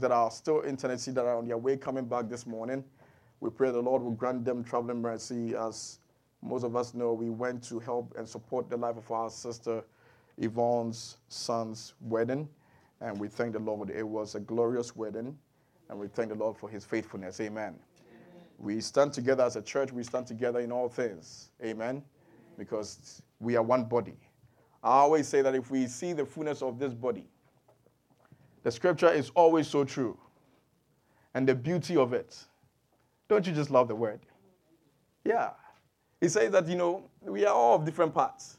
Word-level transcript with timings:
that 0.00 0.12
are 0.12 0.30
still 0.30 0.60
in 0.60 0.76
Tennessee 0.76 1.10
that 1.12 1.24
are 1.24 1.36
on 1.36 1.46
their 1.46 1.58
way 1.58 1.76
coming 1.76 2.04
back 2.04 2.28
this 2.28 2.46
morning. 2.46 2.84
We 3.40 3.50
pray 3.50 3.70
the 3.70 3.80
Lord 3.80 4.02
will 4.02 4.12
grant 4.12 4.44
them 4.44 4.62
traveling 4.62 5.00
mercy. 5.02 5.54
As 5.56 5.98
most 6.42 6.64
of 6.64 6.76
us 6.76 6.94
know, 6.94 7.12
we 7.12 7.30
went 7.30 7.62
to 7.64 7.78
help 7.78 8.14
and 8.16 8.28
support 8.28 8.70
the 8.70 8.76
life 8.76 8.96
of 8.96 9.10
our 9.10 9.30
sister 9.30 9.82
Yvonne's 10.38 11.18
son's 11.28 11.94
wedding. 12.00 12.48
And 13.00 13.18
we 13.18 13.28
thank 13.28 13.52
the 13.52 13.58
Lord. 13.58 13.90
It 13.90 14.06
was 14.06 14.34
a 14.34 14.40
glorious 14.40 14.94
wedding. 14.94 15.36
And 15.88 15.98
we 15.98 16.08
thank 16.08 16.30
the 16.30 16.36
Lord 16.36 16.56
for 16.56 16.68
his 16.68 16.84
faithfulness. 16.84 17.40
Amen. 17.40 17.74
Amen. 17.74 17.78
We 18.58 18.80
stand 18.80 19.12
together 19.12 19.44
as 19.44 19.56
a 19.56 19.62
church. 19.62 19.92
We 19.92 20.04
stand 20.04 20.26
together 20.26 20.60
in 20.60 20.72
all 20.72 20.88
things. 20.88 21.50
Amen. 21.62 22.02
Because 22.56 23.22
we 23.40 23.56
are 23.56 23.62
one 23.62 23.84
body. 23.84 24.16
I 24.82 24.98
always 24.98 25.28
say 25.28 25.42
that 25.42 25.54
if 25.54 25.70
we 25.70 25.86
see 25.86 26.12
the 26.12 26.24
fullness 26.24 26.62
of 26.62 26.78
this 26.78 26.92
body, 26.92 27.26
the 28.62 28.70
scripture 28.70 29.10
is 29.10 29.30
always 29.34 29.66
so 29.66 29.84
true. 29.84 30.16
And 31.34 31.48
the 31.48 31.54
beauty 31.54 31.96
of 31.96 32.12
it. 32.12 32.36
Don't 33.28 33.46
you 33.46 33.52
just 33.52 33.70
love 33.70 33.88
the 33.88 33.94
word? 33.94 34.20
Yeah. 35.24 35.50
He 36.20 36.28
says 36.28 36.52
that, 36.52 36.68
you 36.68 36.76
know, 36.76 37.04
we 37.22 37.44
are 37.46 37.54
all 37.54 37.76
of 37.76 37.84
different 37.84 38.14
parts. 38.14 38.58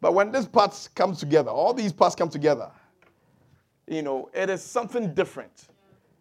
But 0.00 0.14
when 0.14 0.30
these 0.30 0.46
parts 0.46 0.88
come 0.88 1.14
together, 1.14 1.50
all 1.50 1.74
these 1.74 1.92
parts 1.92 2.14
come 2.14 2.28
together, 2.28 2.70
you 3.86 4.02
know, 4.02 4.30
it 4.32 4.48
is 4.48 4.62
something 4.62 5.14
different. 5.14 5.68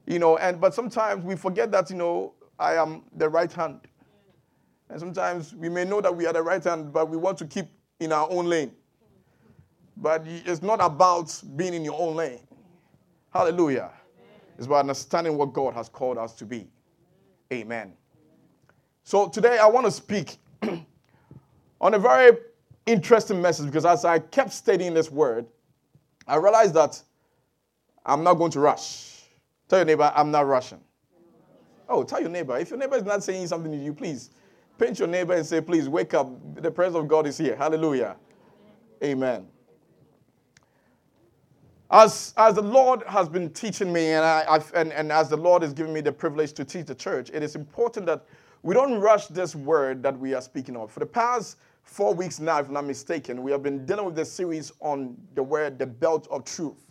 You 0.06 0.20
know, 0.20 0.38
and 0.38 0.59
but 0.59 0.73
sometimes 0.73 1.23
we 1.23 1.36
forget 1.36 1.72
that, 1.72 1.90
you 1.90 1.95
know, 1.95 2.34
I 2.58 2.73
am 2.73 3.03
the 3.16 3.30
right 3.30 3.52
hand. 3.52 3.81
And 4.90 5.00
sometimes 5.00 5.53
we 5.53 5.70
may 5.70 5.86
know 5.86 6.02
that 6.02 6.16
we 6.16 6.26
are 6.26 6.34
the 6.34 6.42
right 6.42 6.64
hand, 6.64 6.92
but 6.92 7.09
we 7.09 7.17
want 7.17 7.38
to 7.38 7.45
keep 7.45 7.67
in 8.00 8.12
our 8.12 8.28
own 8.31 8.48
lane. 8.48 8.72
But 9.95 10.23
it's 10.26 10.64
not 10.64 10.80
about 10.81 11.40
being 11.56 11.73
in 11.73 11.86
your 11.86 12.00
own 12.00 12.16
lane. 12.16 12.40
Hallelujah. 13.34 13.92
It's 14.58 14.66
about 14.66 14.80
understanding 14.82 15.38
what 15.38 15.54
God 15.54 15.74
has 15.74 15.88
called 15.88 16.18
us 16.18 16.34
to 16.36 16.46
be. 16.46 16.68
Amen. 17.52 17.94
So 19.03 19.28
today 19.30 19.58
I 19.58 19.67
want 19.67 19.86
to 19.86 19.92
speak 19.92 20.38
on 21.81 21.94
a 21.94 22.00
very 22.00 22.38
interesting 22.86 23.42
message 23.42 23.68
because 23.68 23.86
as 23.86 24.06
I 24.06 24.20
kept 24.20 24.52
studying 24.52 24.94
this 24.94 25.09
word, 25.12 25.45
I 26.28 26.36
realized 26.36 26.73
that 26.73 27.02
I'm 28.06 28.23
not 28.23 28.36
going 28.36 28.52
to 28.52 28.59
rush. 28.59 29.23
Tell 29.68 29.80
your 29.80 29.86
neighbor, 29.86 30.12
I'm 30.16 30.31
not 30.31 30.48
rushing. 30.48 30.80
Oh, 31.88 32.03
tell 32.03 32.20
your 32.20 32.30
neighbor. 32.30 32.58
If 32.58 32.70
your 32.70 32.78
neighbor 32.78 32.98
is 32.98 33.03
not 33.03 33.23
saying 33.23 33.48
something 33.48 33.72
to 33.72 33.78
you, 33.78 33.94
please 33.94 34.31
pinch 34.78 35.00
your 35.00 35.08
neighbor 35.08 35.34
and 35.34 35.46
say, 35.46 35.62
please 35.62 35.90
wake 35.90 36.14
up. 36.14 36.30
The 36.62 36.72
presence 36.72 36.98
of 36.98 37.08
God 37.08 37.28
is 37.28 37.38
here. 37.38 37.56
Hallelujah. 37.56 38.16
Amen. 39.03 39.48
As, 41.92 42.36
as 42.38 42.56
the 42.56 42.62
Lord 42.62 43.02
has 43.08 43.28
been 43.28 43.50
teaching 43.50 43.92
me, 43.92 44.09
and, 44.09 44.23
I, 44.23 44.62
and, 44.76 44.94
and 44.94 45.12
as 45.12 45.30
the 45.30 45.38
Lord 45.38 45.64
is 45.64 45.73
giving 45.73 45.92
me 45.92 46.02
the 46.02 46.12
privilege 46.12 46.54
to 46.54 46.64
teach 46.64 46.86
the 46.86 46.94
church, 46.94 47.31
it 47.34 47.42
is 47.42 47.56
important 47.56 48.06
that 48.06 48.26
we 48.62 48.76
don't 48.76 49.00
rush 49.00 49.28
this 49.28 49.56
word 49.56 50.04
that 50.04 50.18
we 50.18 50.36
are 50.36 50.42
speaking 50.42 50.76
of. 50.76 50.92
For 50.92 51.00
the 51.00 51.08
past 51.08 51.58
four 51.81 52.14
weeks 52.14 52.40
now, 52.40 52.59
if 52.59 52.68
I'm 52.68 52.73
not 52.73 52.86
mistaken, 52.86 53.42
we 53.42 53.52
have 53.52 53.64
been 53.64 53.86
dealing 53.88 54.06
with 54.06 54.16
this 54.16 54.31
series 54.31 54.72
on 54.81 55.18
the 55.34 55.42
word, 55.42 55.80
the 55.80 55.88
belt 55.88 56.28
of 56.30 56.46
truth. 56.46 56.86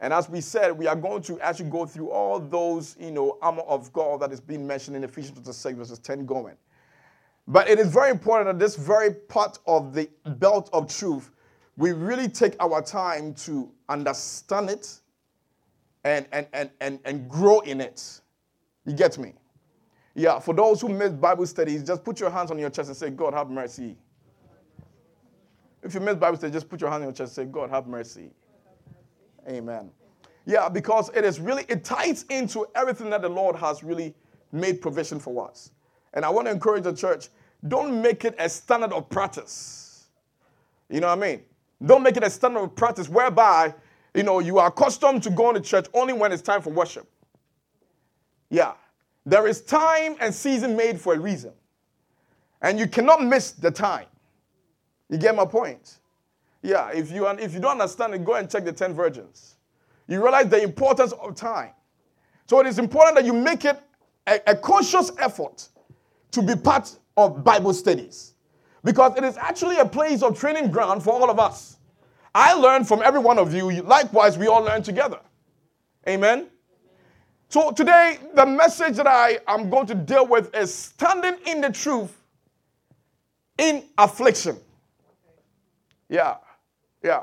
And 0.00 0.12
as 0.12 0.28
we 0.28 0.40
said, 0.40 0.76
we 0.76 0.88
are 0.88 0.96
going 0.96 1.22
to 1.22 1.38
actually 1.40 1.70
go 1.70 1.86
through 1.86 2.10
all 2.10 2.40
those, 2.40 2.96
you 2.98 3.12
know, 3.12 3.38
armor 3.40 3.62
of 3.62 3.92
God 3.92 4.20
that 4.20 4.32
is 4.32 4.40
being 4.40 4.66
mentioned 4.66 4.96
in 4.96 5.04
Ephesians 5.04 5.56
6, 5.56 5.78
verses 5.78 6.00
10 6.00 6.26
going. 6.26 6.56
But 7.46 7.68
it 7.68 7.78
is 7.78 7.86
very 7.92 8.10
important 8.10 8.48
that 8.48 8.58
this 8.58 8.74
very 8.74 9.14
part 9.14 9.60
of 9.68 9.94
the 9.94 10.10
belt 10.26 10.68
of 10.72 10.92
truth, 10.92 11.30
we 11.76 11.92
really 11.92 12.28
take 12.28 12.56
our 12.60 12.82
time 12.82 13.34
to 13.34 13.70
understand 13.92 14.70
it 14.70 15.00
and, 16.04 16.26
and, 16.32 16.46
and, 16.52 16.70
and, 16.80 16.98
and 17.04 17.28
grow 17.28 17.60
in 17.60 17.80
it. 17.80 18.20
You 18.86 18.94
get 18.94 19.18
me? 19.18 19.34
Yeah, 20.14 20.38
for 20.40 20.54
those 20.54 20.80
who 20.80 20.88
miss 20.88 21.12
Bible 21.12 21.46
studies, 21.46 21.82
just 21.82 22.04
put 22.04 22.20
your 22.20 22.30
hands 22.30 22.50
on 22.50 22.58
your 22.58 22.70
chest 22.70 22.88
and 22.88 22.96
say, 22.96 23.10
God, 23.10 23.32
have 23.32 23.48
mercy. 23.48 23.96
If 25.82 25.94
you 25.94 26.00
miss 26.00 26.16
Bible 26.16 26.36
study, 26.36 26.52
just 26.52 26.68
put 26.68 26.80
your 26.80 26.90
hand 26.90 27.02
on 27.02 27.08
your 27.08 27.14
chest 27.14 27.38
and 27.38 27.48
say, 27.48 27.52
God, 27.52 27.70
have 27.70 27.86
mercy. 27.86 28.30
Amen. 29.48 29.90
Yeah, 30.44 30.68
because 30.68 31.10
it 31.14 31.24
is 31.24 31.40
really, 31.40 31.64
it 31.68 31.84
ties 31.84 32.24
into 32.28 32.66
everything 32.74 33.10
that 33.10 33.22
the 33.22 33.28
Lord 33.28 33.56
has 33.56 33.82
really 33.82 34.14
made 34.50 34.80
provision 34.80 35.18
for 35.18 35.48
us. 35.48 35.70
And 36.14 36.24
I 36.24 36.28
want 36.30 36.46
to 36.46 36.52
encourage 36.52 36.84
the 36.84 36.92
church 36.92 37.28
don't 37.68 38.02
make 38.02 38.24
it 38.24 38.34
a 38.38 38.48
standard 38.48 38.92
of 38.92 39.08
practice. 39.08 40.06
You 40.90 41.00
know 41.00 41.06
what 41.08 41.24
I 41.24 41.28
mean? 41.28 41.42
Don't 41.84 42.02
make 42.02 42.16
it 42.16 42.24
a 42.24 42.30
standard 42.30 42.60
of 42.60 42.74
practice 42.74 43.08
whereby, 43.08 43.74
you 44.14 44.22
know, 44.22 44.40
you 44.40 44.58
are 44.58 44.68
accustomed 44.68 45.22
to 45.22 45.30
going 45.30 45.54
to 45.54 45.60
church 45.60 45.86
only 45.94 46.12
when 46.12 46.32
it's 46.32 46.42
time 46.42 46.60
for 46.60 46.70
worship. 46.70 47.08
Yeah. 48.50 48.74
There 49.24 49.46
is 49.46 49.62
time 49.62 50.16
and 50.20 50.34
season 50.34 50.76
made 50.76 51.00
for 51.00 51.14
a 51.14 51.18
reason. 51.18 51.52
And 52.60 52.78
you 52.78 52.86
cannot 52.86 53.22
miss 53.22 53.52
the 53.52 53.70
time. 53.70 54.06
You 55.08 55.18
get 55.18 55.34
my 55.34 55.44
point? 55.44 55.98
Yeah, 56.62 56.90
if 56.90 57.10
you, 57.10 57.26
if 57.26 57.54
you 57.54 57.60
don't 57.60 57.72
understand 57.72 58.14
it, 58.14 58.24
go 58.24 58.34
and 58.34 58.48
check 58.48 58.64
the 58.64 58.72
10 58.72 58.94
virgins. 58.94 59.56
You 60.06 60.22
realize 60.22 60.48
the 60.48 60.62
importance 60.62 61.12
of 61.12 61.34
time. 61.34 61.70
So 62.46 62.60
it 62.60 62.66
is 62.66 62.78
important 62.78 63.16
that 63.16 63.24
you 63.24 63.32
make 63.32 63.64
it 63.64 63.80
a, 64.26 64.40
a 64.46 64.56
conscious 64.56 65.10
effort 65.18 65.68
to 66.30 66.42
be 66.42 66.54
part 66.54 66.94
of 67.16 67.42
Bible 67.42 67.74
studies. 67.74 68.34
Because 68.84 69.16
it 69.16 69.24
is 69.24 69.36
actually 69.36 69.78
a 69.78 69.86
place 69.86 70.22
of 70.22 70.38
training 70.38 70.70
ground 70.70 71.02
for 71.02 71.12
all 71.12 71.30
of 71.30 71.38
us. 71.38 71.78
I 72.34 72.54
learn 72.54 72.84
from 72.84 73.02
every 73.02 73.20
one 73.20 73.38
of 73.38 73.52
you. 73.54 73.70
Likewise, 73.82 74.38
we 74.38 74.46
all 74.46 74.62
learn 74.62 74.82
together. 74.82 75.20
Amen? 76.08 76.48
So 77.48 77.70
today, 77.70 78.18
the 78.34 78.46
message 78.46 78.96
that 78.96 79.06
I 79.06 79.38
am 79.46 79.68
going 79.68 79.86
to 79.86 79.94
deal 79.94 80.26
with 80.26 80.54
is 80.54 80.72
standing 80.74 81.36
in 81.46 81.60
the 81.60 81.70
truth 81.70 82.16
in 83.58 83.84
affliction. 83.98 84.56
Yeah, 86.08 86.36
yeah. 87.02 87.22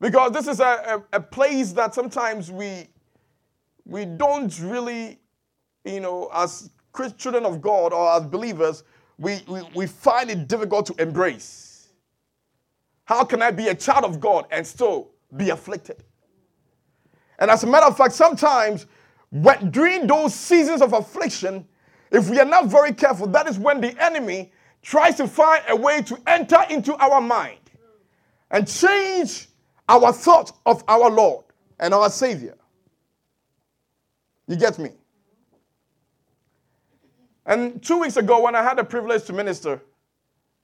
Because 0.00 0.32
this 0.32 0.48
is 0.48 0.60
a, 0.60 1.02
a, 1.12 1.16
a 1.18 1.20
place 1.20 1.72
that 1.72 1.94
sometimes 1.94 2.50
we 2.50 2.88
we 3.84 4.04
don't 4.04 4.56
really, 4.60 5.18
you 5.84 6.00
know, 6.00 6.30
as 6.32 6.70
children 7.16 7.44
of 7.44 7.60
God 7.60 7.92
or 7.92 8.10
as 8.12 8.24
believers, 8.26 8.84
we, 9.18 9.40
we, 9.48 9.62
we 9.74 9.86
find 9.86 10.30
it 10.30 10.48
difficult 10.48 10.86
to 10.86 11.02
embrace. 11.02 11.69
How 13.10 13.24
can 13.24 13.42
I 13.42 13.50
be 13.50 13.66
a 13.66 13.74
child 13.74 14.04
of 14.04 14.20
God 14.20 14.46
and 14.52 14.64
still 14.64 15.10
be 15.36 15.50
afflicted? 15.50 16.04
And 17.40 17.50
as 17.50 17.64
a 17.64 17.66
matter 17.66 17.86
of 17.86 17.96
fact, 17.96 18.14
sometimes 18.14 18.86
when, 19.30 19.72
during 19.72 20.06
those 20.06 20.32
seasons 20.32 20.80
of 20.80 20.92
affliction, 20.92 21.66
if 22.12 22.30
we 22.30 22.38
are 22.38 22.44
not 22.44 22.66
very 22.66 22.92
careful, 22.92 23.26
that 23.26 23.48
is 23.48 23.58
when 23.58 23.80
the 23.80 24.00
enemy 24.00 24.52
tries 24.82 25.16
to 25.16 25.26
find 25.26 25.60
a 25.68 25.74
way 25.74 26.02
to 26.02 26.20
enter 26.28 26.62
into 26.70 26.94
our 27.02 27.20
mind 27.20 27.58
and 28.52 28.68
change 28.68 29.48
our 29.88 30.12
thought 30.12 30.56
of 30.64 30.84
our 30.86 31.10
Lord 31.10 31.44
and 31.80 31.92
our 31.92 32.10
Savior. 32.10 32.54
You 34.46 34.54
get 34.54 34.78
me? 34.78 34.90
And 37.44 37.82
two 37.82 37.98
weeks 37.98 38.16
ago, 38.16 38.40
when 38.40 38.54
I 38.54 38.62
had 38.62 38.78
the 38.78 38.84
privilege 38.84 39.24
to 39.24 39.32
minister, 39.32 39.82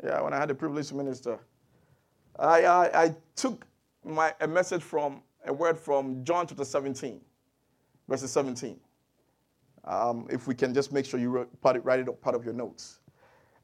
yeah, 0.05 0.21
when 0.21 0.33
I 0.33 0.39
had 0.39 0.49
the 0.49 0.55
privilege 0.55 0.87
to 0.91 0.95
minister, 0.95 1.41
I, 2.39 2.65
I, 2.65 3.05
I 3.05 3.15
took 3.35 3.67
my, 4.05 4.35
a 4.41 4.47
message 4.47 4.83
from 4.83 5.23
a 5.47 5.53
word 5.53 5.79
from 5.79 6.25
John 6.25 6.47
chapter 6.47 6.65
17, 6.65 7.21
verses 8.09 8.31
17. 8.33 8.79
Um, 9.85 10.27
if 10.31 10.47
we 10.47 10.55
can 10.55 10.75
just 10.75 10.93
make 10.93 11.07
sure 11.07 11.21
you 11.21 11.31
write 11.63 11.77
it, 11.77 11.85
write 11.85 12.01
it 12.01 12.21
part 12.21 12.35
of 12.35 12.45
your 12.45 12.55
notes. 12.55 12.99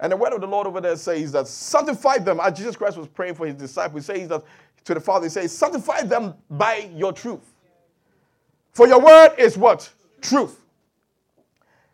And 0.01 0.13
the 0.13 0.17
word 0.17 0.33
of 0.33 0.41
the 0.41 0.47
Lord 0.47 0.67
over 0.67 0.81
there 0.81 0.97
says 0.97 1.33
that 1.33 1.49
sanctify 1.49 2.19
them, 2.19 2.41
as 2.41 2.57
Jesus 2.57 2.77
Christ 2.77 2.97
was 2.97 3.09
praying 3.09 3.35
for 3.35 3.47
his 3.47 3.55
disciples, 3.55 4.07
he 4.07 4.15
says 4.15 4.29
that 4.29 4.45
to 4.85 4.95
the 4.95 5.01
Father, 5.01 5.27
he 5.27 5.31
says, 5.31 5.57
sanctify 5.57 6.03
them 6.03 6.35
by 6.51 6.91
your 6.95 7.13
truth. 7.13 7.55
For 8.73 8.89
your 8.89 9.01
word 9.01 9.35
is 9.39 9.57
what? 9.57 9.89
Truth. 10.21 10.61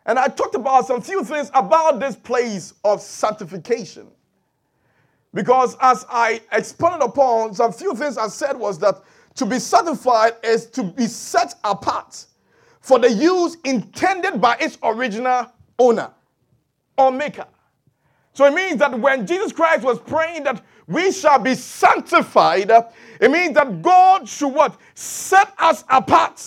And 0.05 0.17
I 0.17 0.27
talked 0.27 0.55
about 0.55 0.87
some 0.87 1.01
few 1.01 1.23
things 1.23 1.51
about 1.53 1.99
this 1.99 2.15
place 2.15 2.73
of 2.83 3.01
sanctification. 3.01 4.07
Because 5.33 5.77
as 5.79 6.05
I 6.09 6.41
expounded 6.51 7.05
upon, 7.05 7.53
some 7.53 7.71
few 7.71 7.95
things 7.95 8.17
I 8.17 8.27
said 8.27 8.57
was 8.57 8.79
that 8.79 9.01
to 9.35 9.45
be 9.45 9.59
sanctified 9.59 10.33
is 10.43 10.65
to 10.67 10.83
be 10.83 11.05
set 11.05 11.55
apart 11.63 12.25
for 12.81 12.97
the 12.99 13.11
use 13.11 13.57
intended 13.63 14.41
by 14.41 14.57
its 14.59 14.77
original 14.83 15.51
owner 15.77 16.11
or 16.97 17.11
maker. 17.11 17.45
So 18.33 18.45
it 18.45 18.53
means 18.53 18.77
that 18.79 18.97
when 18.97 19.27
Jesus 19.27 19.51
Christ 19.51 19.83
was 19.83 19.99
praying 19.99 20.43
that 20.43 20.63
we 20.87 21.11
shall 21.11 21.39
be 21.39 21.55
sanctified, 21.55 22.71
it 23.19 23.29
means 23.29 23.53
that 23.53 23.81
God 23.81 24.27
should 24.27 24.49
what? 24.49 24.79
Set 24.95 25.53
us 25.59 25.83
apart 25.89 26.39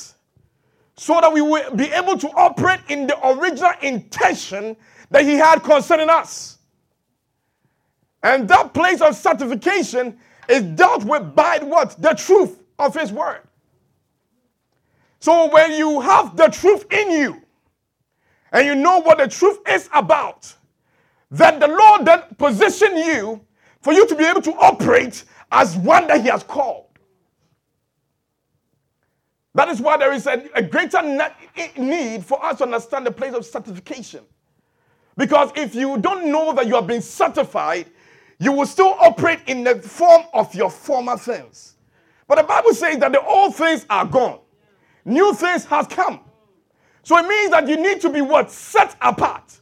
so 0.97 1.19
that 1.21 1.33
we 1.33 1.41
will 1.41 1.75
be 1.77 1.87
able 1.87 2.19
to 2.19 2.29
operate 2.31 2.81
in 2.89 3.07
the 3.07 3.29
original 3.29 3.73
intention 3.83 4.77
that 5.11 5.23
He 5.25 5.35
had 5.35 5.63
concerning 5.63 6.09
us. 6.09 6.59
And 8.23 8.49
that 8.49 8.73
place 8.73 9.01
of 9.01 9.17
sanctification 9.17 10.19
is 10.49 10.63
dealt 10.63 11.05
with 11.05 11.35
by 11.35 11.59
what? 11.59 12.01
The 12.01 12.15
truth 12.15 12.63
of 12.79 12.95
His 12.95 13.13
Word. 13.13 13.41
So 15.21 15.51
when 15.53 15.73
you 15.73 16.01
have 16.01 16.37
the 16.37 16.49
truth 16.49 16.87
in 16.93 17.13
you 17.13 17.43
and 18.53 18.67
you 18.67 18.75
know 18.75 18.99
what 18.99 19.19
the 19.19 19.29
truth 19.29 19.59
is 19.69 19.89
about, 19.95 20.53
then 21.31 21.59
the 21.59 21.69
Lord 21.69 22.05
then 22.05 22.23
position 22.39 22.97
you 22.97 23.41
for 23.81 23.93
you 23.93 24.07
to 24.07 24.15
be 24.17 24.25
able 24.25 24.43
to 24.43 24.53
operate 24.55 25.25
as 25.51 25.77
one 25.77 26.07
that 26.09 26.23
He 26.23 26.29
has 26.29 26.43
called. 26.43 26.87
That 29.55 29.69
is 29.69 29.81
why 29.81 29.97
there 29.97 30.13
is 30.13 30.27
a, 30.27 30.49
a 30.55 30.63
greater 30.63 31.03
need 31.77 32.25
for 32.25 32.43
us 32.45 32.59
to 32.59 32.65
understand 32.65 33.07
the 33.07 33.11
place 33.11 33.35
of 33.35 33.45
certification. 33.45 34.25
Because 35.17 35.53
if 35.55 35.75
you 35.75 35.99
don't 35.99 36.33
know 36.33 36.53
that 36.55 36.67
you 36.67 36.75
have 36.75 36.87
been 36.87 37.03
certified, 37.03 37.87
you 38.43 38.51
will 38.51 38.67
still 38.67 38.97
operate 38.99 39.39
in 39.47 39.63
the 39.63 39.77
form 39.77 40.25
of 40.35 40.53
your 40.53 40.69
former 40.69 41.17
things. 41.17 41.77
But 42.27 42.39
the 42.39 42.43
Bible 42.43 42.75
says 42.75 42.99
that 42.99 43.13
the 43.13 43.25
old 43.25 43.55
things 43.55 43.87
are 43.89 44.05
gone. 44.05 44.41
New 45.05 45.33
things 45.33 45.65
has 45.67 45.87
come. 45.87 46.19
So 47.05 47.17
it 47.19 47.29
means 47.29 47.53
that 47.53 47.69
you 47.69 47.77
need 47.77 48.01
to 48.01 48.11
be 48.11 48.21
what? 48.21 48.51
Set 48.51 48.97
apart. 49.01 49.61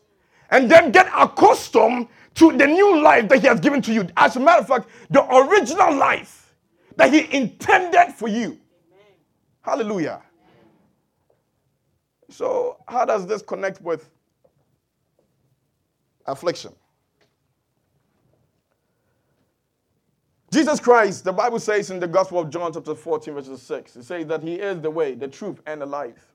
And 0.51 0.71
then 0.71 0.93
get 0.93 1.11
accustomed 1.15 2.09
to 2.37 2.57
the 2.57 2.67
new 2.67 3.03
life 3.03 3.29
that 3.29 3.41
He 3.41 3.47
has 3.49 3.61
given 3.61 3.83
to 3.83 3.93
you. 3.93 4.09
As 4.17 4.37
a 4.37 4.41
matter 4.41 4.63
of 4.63 4.69
fact, 4.69 4.89
the 5.11 5.27
original 5.35 5.95
life 5.95 6.55
that 6.97 7.13
He 7.13 7.31
intended 7.37 8.15
for 8.15 8.29
you. 8.29 8.59
Hallelujah. 9.61 10.23
So, 12.31 12.79
how 12.89 13.05
does 13.05 13.27
this 13.27 13.43
connect 13.43 13.83
with 13.83 14.09
affliction? 16.25 16.73
Jesus 20.53 20.81
Christ, 20.81 21.23
the 21.25 21.33
Bible 21.33 21.61
says 21.61 21.91
in 21.91 22.01
the 22.01 22.09
Gospel 22.09 22.41
of 22.41 22.51
John, 22.51 22.73
chapter 22.73 22.95
14, 22.95 23.35
verse 23.35 23.63
6, 23.63 23.97
it 23.97 24.05
says 24.05 24.27
that 24.27 24.43
He 24.43 24.55
is 24.55 24.81
the 24.81 24.91
way, 24.91 25.15
the 25.15 25.29
truth, 25.29 25.61
and 25.67 25.81
the 25.81 25.87
life. 25.87 26.27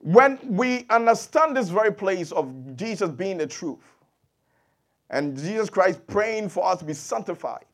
When 0.00 0.38
we 0.44 0.86
understand 0.90 1.56
this 1.56 1.70
very 1.70 1.92
place 1.92 2.32
of 2.32 2.76
Jesus 2.76 3.10
being 3.10 3.38
the 3.38 3.46
truth, 3.46 3.84
and 5.10 5.36
Jesus 5.38 5.70
Christ 5.70 6.06
praying 6.06 6.50
for 6.50 6.66
us 6.66 6.80
to 6.80 6.84
be 6.84 6.92
sanctified 6.92 7.64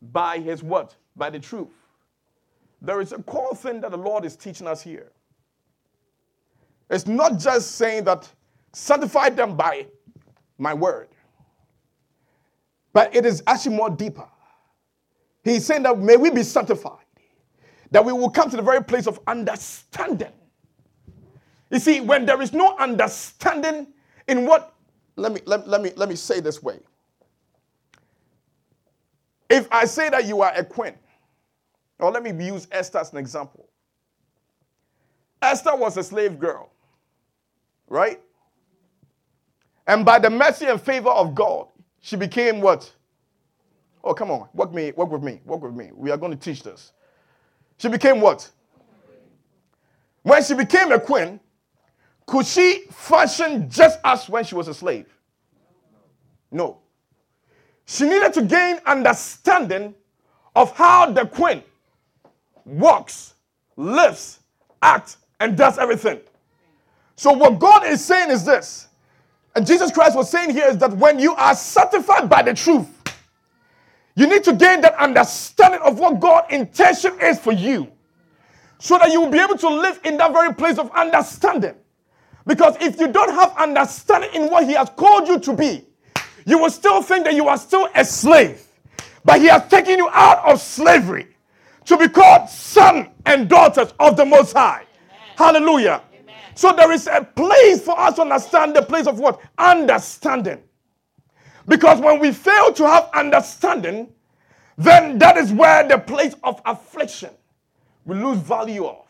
by 0.00 0.38
His 0.38 0.62
word, 0.62 0.94
by 1.14 1.28
the 1.28 1.38
truth, 1.38 1.68
there 2.80 3.02
is 3.02 3.12
a 3.12 3.22
core 3.22 3.54
thing 3.54 3.82
that 3.82 3.90
the 3.90 3.98
Lord 3.98 4.24
is 4.24 4.34
teaching 4.34 4.66
us 4.66 4.80
here. 4.80 5.12
It's 6.88 7.06
not 7.06 7.38
just 7.38 7.72
saying 7.72 8.04
that 8.04 8.28
sanctify 8.72 9.30
them 9.30 9.56
by 9.56 9.86
my 10.56 10.72
word. 10.72 11.08
But 12.92 13.14
it 13.14 13.26
is 13.26 13.42
actually 13.46 13.76
more 13.76 13.90
deeper. 13.90 14.28
He's 15.44 15.66
saying 15.66 15.84
that 15.84 15.98
may 15.98 16.16
we 16.16 16.30
be 16.30 16.42
sanctified, 16.42 17.04
that 17.90 18.04
we 18.04 18.12
will 18.12 18.30
come 18.30 18.50
to 18.50 18.56
the 18.56 18.62
very 18.62 18.82
place 18.82 19.06
of 19.06 19.20
understanding. 19.26 20.32
You 21.70 21.78
see, 21.78 22.00
when 22.00 22.26
there 22.26 22.40
is 22.42 22.52
no 22.52 22.76
understanding 22.78 23.88
in 24.26 24.46
what, 24.46 24.74
let 25.16 25.32
me, 25.32 25.40
let, 25.44 25.68
let 25.68 25.82
me, 25.82 25.92
let 25.96 26.08
me 26.08 26.16
say 26.16 26.40
this 26.40 26.62
way. 26.62 26.80
If 29.50 29.68
I 29.70 29.84
say 29.86 30.10
that 30.10 30.26
you 30.26 30.42
are 30.42 30.52
a 30.54 30.64
queen, 30.64 30.94
or 31.98 32.10
let 32.10 32.22
me 32.22 32.46
use 32.46 32.68
Esther 32.70 32.98
as 32.98 33.12
an 33.12 33.18
example. 33.18 33.68
Esther 35.42 35.76
was 35.76 35.96
a 35.96 36.02
slave 36.02 36.38
girl, 36.38 36.70
right? 37.88 38.20
And 39.86 40.04
by 40.04 40.18
the 40.18 40.30
mercy 40.30 40.66
and 40.66 40.80
favor 40.80 41.10
of 41.10 41.34
God, 41.34 41.68
she 42.00 42.16
became 42.16 42.60
what? 42.60 42.90
Oh, 44.02 44.14
come 44.14 44.30
on. 44.30 44.48
Work 44.54 44.72
me, 44.72 44.92
work 44.92 45.10
with 45.10 45.22
me, 45.22 45.40
work 45.44 45.62
with 45.62 45.74
me. 45.74 45.90
We 45.94 46.10
are 46.10 46.16
going 46.16 46.32
to 46.32 46.38
teach 46.38 46.62
this. 46.62 46.92
She 47.78 47.88
became 47.88 48.20
what? 48.20 48.50
When 50.22 50.42
she 50.42 50.54
became 50.54 50.92
a 50.92 51.00
queen, 51.00 51.40
could 52.26 52.46
she 52.46 52.84
function 52.90 53.70
just 53.70 53.98
as 54.04 54.28
when 54.28 54.44
she 54.44 54.54
was 54.54 54.68
a 54.68 54.74
slave? 54.74 55.06
No. 56.50 56.78
She 57.86 58.04
needed 58.04 58.34
to 58.34 58.42
gain 58.42 58.78
understanding 58.84 59.94
of 60.54 60.76
how 60.76 61.10
the 61.10 61.24
queen 61.24 61.62
walks, 62.64 63.34
lives, 63.76 64.40
acts, 64.82 65.16
and 65.40 65.56
does 65.56 65.78
everything. 65.78 66.20
So, 67.16 67.32
what 67.32 67.58
God 67.58 67.86
is 67.86 68.04
saying 68.04 68.30
is 68.30 68.44
this 68.44 68.87
and 69.54 69.66
Jesus 69.66 69.90
Christ 69.90 70.16
was 70.16 70.30
saying 70.30 70.50
here 70.50 70.66
is 70.68 70.78
that 70.78 70.92
when 70.92 71.18
you 71.18 71.34
are 71.34 71.54
certified 71.54 72.28
by 72.28 72.42
the 72.42 72.54
truth, 72.54 72.86
you 74.14 74.26
need 74.26 74.44
to 74.44 74.52
gain 74.52 74.80
that 74.80 74.94
understanding 74.96 75.80
of 75.82 75.98
what 75.98 76.20
God's 76.20 76.52
intention 76.52 77.18
is 77.20 77.38
for 77.38 77.52
you 77.52 77.90
so 78.78 78.98
that 78.98 79.10
you 79.10 79.20
will 79.20 79.30
be 79.30 79.38
able 79.38 79.56
to 79.58 79.68
live 79.68 80.00
in 80.04 80.16
that 80.16 80.32
very 80.32 80.54
place 80.54 80.78
of 80.78 80.90
understanding. 80.92 81.74
Because 82.46 82.76
if 82.80 82.98
you 82.98 83.08
don't 83.12 83.30
have 83.30 83.54
understanding 83.56 84.30
in 84.34 84.50
what 84.50 84.64
He 84.64 84.72
has 84.72 84.90
called 84.90 85.28
you 85.28 85.38
to 85.40 85.52
be, 85.52 85.84
you 86.46 86.58
will 86.58 86.70
still 86.70 87.02
think 87.02 87.24
that 87.24 87.34
you 87.34 87.46
are 87.46 87.58
still 87.58 87.88
a 87.94 88.04
slave. 88.04 88.66
But 89.24 89.40
He 89.40 89.46
has 89.46 89.68
taken 89.68 89.98
you 89.98 90.08
out 90.12 90.44
of 90.50 90.60
slavery 90.60 91.28
to 91.84 91.96
be 91.96 92.08
called 92.08 92.48
son 92.48 93.10
and 93.26 93.48
daughters 93.48 93.92
of 94.00 94.16
the 94.16 94.24
Most 94.24 94.52
High. 94.52 94.84
Amen. 94.84 95.36
Hallelujah. 95.36 96.02
So 96.58 96.72
there 96.72 96.90
is 96.90 97.06
a 97.06 97.22
place 97.22 97.82
for 97.82 97.96
us 97.96 98.16
to 98.16 98.22
understand 98.22 98.74
the 98.74 98.82
place 98.82 99.06
of 99.06 99.20
what? 99.20 99.40
Understanding. 99.58 100.60
Because 101.68 102.00
when 102.00 102.18
we 102.18 102.32
fail 102.32 102.72
to 102.72 102.84
have 102.84 103.08
understanding, 103.14 104.12
then 104.76 105.20
that 105.20 105.36
is 105.36 105.52
where 105.52 105.86
the 105.86 105.98
place 105.98 106.34
of 106.42 106.60
affliction 106.66 107.30
we 108.04 108.16
lose 108.16 108.38
value 108.38 108.86
of. 108.86 109.06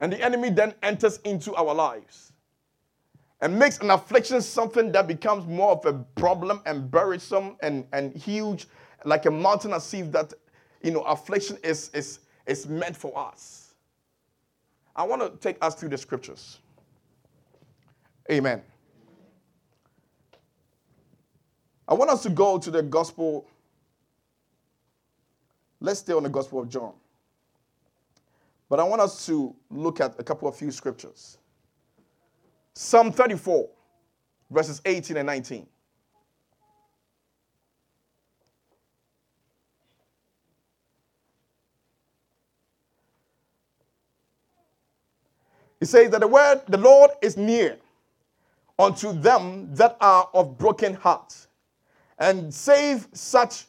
And 0.00 0.12
the 0.12 0.20
enemy 0.20 0.50
then 0.50 0.74
enters 0.82 1.18
into 1.18 1.54
our 1.54 1.72
lives 1.72 2.32
and 3.40 3.56
makes 3.56 3.78
an 3.78 3.92
affliction 3.92 4.42
something 4.42 4.90
that 4.90 5.06
becomes 5.06 5.46
more 5.46 5.70
of 5.70 5.86
a 5.86 5.92
problem 6.16 6.60
and 6.66 6.90
burdensome 6.90 7.56
and, 7.62 7.86
and 7.92 8.12
huge, 8.16 8.66
like 9.04 9.26
a 9.26 9.30
mountain 9.30 9.72
as 9.74 9.94
if 9.94 10.10
that 10.10 10.34
you 10.82 10.90
know 10.90 11.02
affliction 11.02 11.56
is, 11.62 11.88
is, 11.94 12.18
is 12.48 12.66
meant 12.66 12.96
for 12.96 13.16
us. 13.16 13.61
I 14.94 15.04
want 15.04 15.22
to 15.22 15.30
take 15.38 15.62
us 15.64 15.74
through 15.74 15.88
the 15.88 15.98
scriptures. 15.98 16.58
Amen. 18.30 18.62
I 21.88 21.94
want 21.94 22.10
us 22.10 22.22
to 22.22 22.30
go 22.30 22.58
to 22.58 22.70
the 22.70 22.82
gospel. 22.82 23.48
Let's 25.80 26.00
stay 26.00 26.12
on 26.12 26.22
the 26.22 26.28
gospel 26.28 26.60
of 26.60 26.68
John. 26.68 26.92
But 28.68 28.80
I 28.80 28.84
want 28.84 29.02
us 29.02 29.26
to 29.26 29.54
look 29.70 30.00
at 30.00 30.18
a 30.18 30.24
couple 30.24 30.48
of 30.48 30.56
few 30.56 30.70
scriptures. 30.70 31.36
Psalm 32.74 33.12
34, 33.12 33.68
verses 34.50 34.80
18 34.84 35.18
and 35.18 35.26
19. 35.26 35.66
He 45.82 45.86
says 45.86 46.12
that 46.12 46.20
the 46.20 46.28
word, 46.28 46.62
the 46.68 46.78
Lord 46.78 47.10
is 47.22 47.36
near 47.36 47.76
unto 48.78 49.12
them 49.12 49.74
that 49.74 49.96
are 50.00 50.28
of 50.32 50.56
broken 50.56 50.94
heart, 50.94 51.48
and 52.20 52.54
save 52.54 53.08
such 53.12 53.64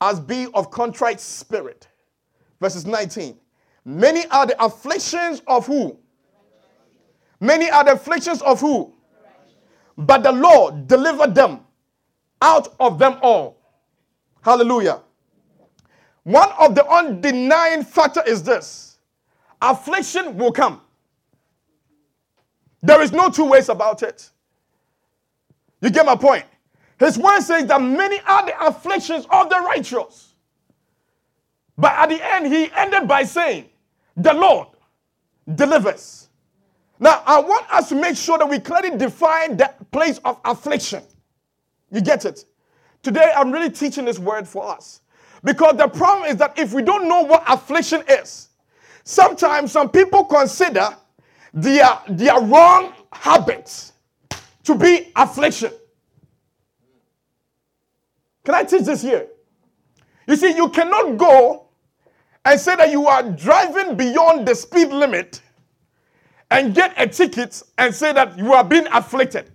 as 0.00 0.18
be 0.18 0.48
of 0.54 0.72
contrite 0.72 1.20
spirit. 1.20 1.86
Verses 2.60 2.84
19. 2.84 3.38
Many 3.84 4.26
are 4.26 4.46
the 4.46 4.60
afflictions 4.60 5.40
of 5.46 5.68
who? 5.68 5.96
Many 7.38 7.70
are 7.70 7.84
the 7.84 7.92
afflictions 7.92 8.42
of 8.42 8.60
who? 8.60 8.92
But 9.96 10.24
the 10.24 10.32
Lord 10.32 10.88
delivered 10.88 11.36
them 11.36 11.60
out 12.42 12.74
of 12.80 12.98
them 12.98 13.20
all. 13.22 13.56
Hallelujah. 14.42 15.00
One 16.24 16.50
of 16.58 16.74
the 16.74 16.82
undenying 16.82 17.86
factor 17.86 18.24
is 18.26 18.42
this 18.42 18.98
affliction 19.62 20.36
will 20.36 20.50
come. 20.50 20.80
There 22.82 23.02
is 23.02 23.12
no 23.12 23.30
two 23.30 23.44
ways 23.44 23.68
about 23.68 24.02
it. 24.02 24.30
You 25.80 25.90
get 25.90 26.06
my 26.06 26.16
point? 26.16 26.44
His 26.98 27.18
word 27.18 27.40
says 27.40 27.66
that 27.66 27.80
many 27.80 28.20
are 28.26 28.46
the 28.46 28.66
afflictions 28.66 29.26
of 29.30 29.50
the 29.50 29.56
righteous. 29.56 30.34
But 31.76 31.92
at 31.92 32.08
the 32.08 32.34
end, 32.34 32.46
he 32.46 32.70
ended 32.74 33.06
by 33.06 33.24
saying, 33.24 33.66
The 34.16 34.32
Lord 34.32 34.68
delivers. 35.54 36.28
Now, 36.98 37.22
I 37.26 37.40
want 37.40 37.70
us 37.70 37.90
to 37.90 37.94
make 37.94 38.16
sure 38.16 38.38
that 38.38 38.48
we 38.48 38.58
clearly 38.58 38.96
define 38.96 39.58
the 39.58 39.72
place 39.92 40.18
of 40.24 40.40
affliction. 40.44 41.02
You 41.90 42.00
get 42.00 42.24
it? 42.24 42.46
Today, 43.02 43.32
I'm 43.36 43.52
really 43.52 43.70
teaching 43.70 44.06
this 44.06 44.18
word 44.18 44.48
for 44.48 44.66
us. 44.66 45.02
Because 45.44 45.76
the 45.76 45.88
problem 45.88 46.28
is 46.30 46.36
that 46.38 46.58
if 46.58 46.72
we 46.72 46.82
don't 46.82 47.08
know 47.08 47.22
what 47.22 47.44
affliction 47.46 48.02
is, 48.08 48.48
sometimes 49.04 49.72
some 49.72 49.90
people 49.90 50.24
consider 50.24 50.96
their, 51.56 51.88
their 52.06 52.38
wrong 52.38 52.92
habits 53.10 53.94
to 54.62 54.74
be 54.74 55.10
affliction. 55.16 55.72
Can 58.44 58.54
I 58.54 58.62
teach 58.62 58.82
this 58.82 59.02
here? 59.02 59.26
You 60.28 60.36
see, 60.36 60.54
you 60.54 60.68
cannot 60.68 61.16
go 61.16 61.68
and 62.44 62.60
say 62.60 62.76
that 62.76 62.90
you 62.90 63.08
are 63.08 63.22
driving 63.22 63.96
beyond 63.96 64.46
the 64.46 64.54
speed 64.54 64.88
limit 64.88 65.40
and 66.50 66.74
get 66.74 66.92
a 66.96 67.08
ticket 67.08 67.60
and 67.78 67.92
say 67.92 68.12
that 68.12 68.38
you 68.38 68.52
are 68.52 68.62
being 68.62 68.86
afflicted. 68.92 69.50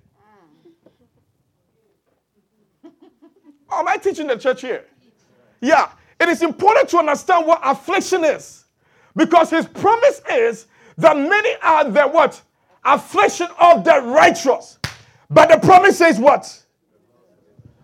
Am 3.72 3.88
I 3.88 3.96
teaching 3.98 4.28
the 4.28 4.38
church 4.38 4.62
here? 4.62 4.86
Yeah, 5.62 5.92
it 6.20 6.28
is 6.28 6.42
important 6.42 6.90
to 6.90 6.98
understand 6.98 7.46
what 7.48 7.62
affliction 7.64 8.26
is 8.26 8.66
because 9.16 9.50
his 9.52 9.66
promise 9.68 10.22
is 10.30 10.66
that 10.98 11.18
many 11.18 11.56
are 11.62 11.90
the 11.90 12.04
what? 12.04 12.42
Affliction 12.84 13.48
of 13.60 13.84
the 13.84 14.02
righteous. 14.02 14.80
But 15.30 15.50
the 15.50 15.66
promise 15.66 15.98
says 15.98 16.20
what? 16.20 16.64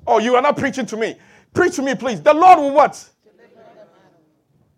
Oh, 0.05 0.19
you 0.19 0.35
are 0.35 0.41
not 0.41 0.57
preaching 0.57 0.85
to 0.87 0.97
me. 0.97 1.15
Preach 1.53 1.75
to 1.75 1.81
me, 1.81 1.95
please. 1.95 2.21
The 2.21 2.33
Lord 2.33 2.59
will 2.59 2.73
what? 2.73 3.09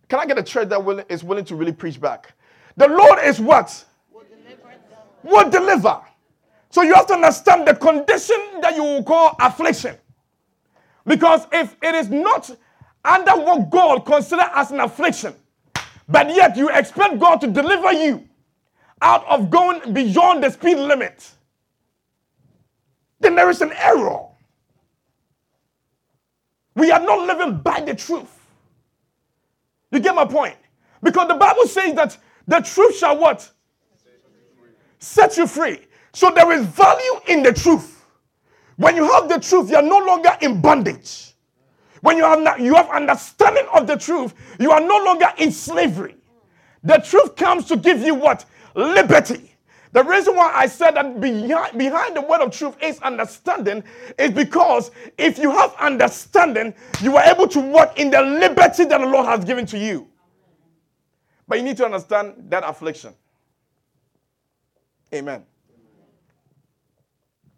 Can 0.07 0.19
I 0.19 0.25
get 0.25 0.37
a 0.39 0.43
church 0.43 0.69
that 0.69 0.83
will, 0.83 1.03
is 1.07 1.23
willing 1.23 1.45
to 1.45 1.55
really 1.55 1.71
preach 1.71 2.01
back? 2.01 2.33
The 2.77 2.87
Lord 2.87 3.19
is 3.23 3.39
what? 3.39 3.85
Will 4.11 4.23
deliver. 4.23 4.73
Will 5.23 5.49
deliver. 5.49 6.01
So 6.71 6.81
you 6.81 6.93
have 6.95 7.07
to 7.07 7.13
understand 7.13 7.67
the 7.67 7.75
condition 7.75 8.37
that 8.61 8.75
you 8.75 8.83
will 8.83 9.03
call 9.03 9.35
affliction. 9.39 9.95
Because 11.05 11.47
if 11.51 11.75
it 11.81 11.95
is 11.95 12.09
not 12.09 12.49
under 13.05 13.31
what 13.31 13.69
God 13.69 14.05
considers 14.05 14.45
as 14.53 14.71
an 14.71 14.79
affliction, 14.79 15.33
but 16.09 16.29
yet 16.29 16.57
you 16.57 16.69
expect 16.69 17.19
God 17.19 17.39
to 17.41 17.47
deliver 17.47 17.93
you 17.93 18.27
out 19.01 19.25
of 19.27 19.49
going 19.49 19.93
beyond 19.93 20.43
the 20.43 20.49
speed 20.49 20.77
limit, 20.77 21.29
then 23.19 23.35
there 23.35 23.49
is 23.49 23.61
an 23.61 23.71
error. 23.73 24.25
We 26.75 26.91
are 26.91 26.99
not 26.99 27.27
living 27.27 27.59
by 27.59 27.81
the 27.81 27.93
truth. 27.93 28.35
You 29.91 29.99
get 29.99 30.15
my 30.15 30.25
point? 30.25 30.55
Because 31.01 31.27
the 31.27 31.35
Bible 31.35 31.65
says 31.65 31.93
that 31.95 32.17
the 32.47 32.59
truth 32.59 32.97
shall 32.97 33.17
what? 33.17 33.49
Set 34.99 35.37
you 35.37 35.47
free. 35.47 35.79
So 36.13 36.31
there 36.31 36.51
is 36.51 36.65
value 36.65 37.21
in 37.27 37.43
the 37.43 37.53
truth. 37.53 38.05
When 38.77 38.95
you 38.95 39.09
have 39.11 39.29
the 39.29 39.39
truth, 39.39 39.69
you 39.69 39.75
are 39.75 39.81
no 39.81 39.99
longer 39.99 40.31
in 40.41 40.61
bondage. 40.61 41.28
When 42.01 42.17
you 42.17 42.23
have, 42.23 42.59
you 42.59 42.75
have 42.75 42.89
understanding 42.89 43.65
of 43.73 43.87
the 43.87 43.97
truth, 43.97 44.33
you 44.59 44.71
are 44.71 44.81
no 44.81 45.03
longer 45.03 45.27
in 45.37 45.51
slavery. 45.51 46.15
The 46.83 46.97
truth 46.97 47.35
comes 47.35 47.65
to 47.65 47.77
give 47.77 48.01
you 48.01 48.15
what? 48.15 48.45
Liberty. 48.75 49.55
The 49.91 50.03
reason 50.03 50.35
why 50.35 50.51
I 50.53 50.67
said 50.67 50.91
that 50.91 51.19
behind, 51.19 51.77
behind 51.77 52.15
the 52.15 52.21
word 52.21 52.41
of 52.41 52.51
truth 52.51 52.75
is 52.81 52.99
understanding 52.99 53.83
is 54.19 54.31
because 54.31 54.91
if 55.17 55.39
you 55.39 55.49
have 55.51 55.73
understanding, 55.79 56.75
you 57.01 57.17
are 57.17 57.23
able 57.23 57.47
to 57.47 57.59
walk 57.59 57.99
in 57.99 58.11
the 58.11 58.21
liberty 58.21 58.85
that 58.85 58.99
the 59.01 59.07
Lord 59.07 59.25
has 59.25 59.43
given 59.43 59.65
to 59.67 59.77
you. 59.79 60.07
But 61.47 61.57
you 61.57 61.63
need 61.63 61.77
to 61.77 61.85
understand 61.85 62.35
that 62.49 62.63
affliction. 62.63 63.15
Amen. 65.13 65.43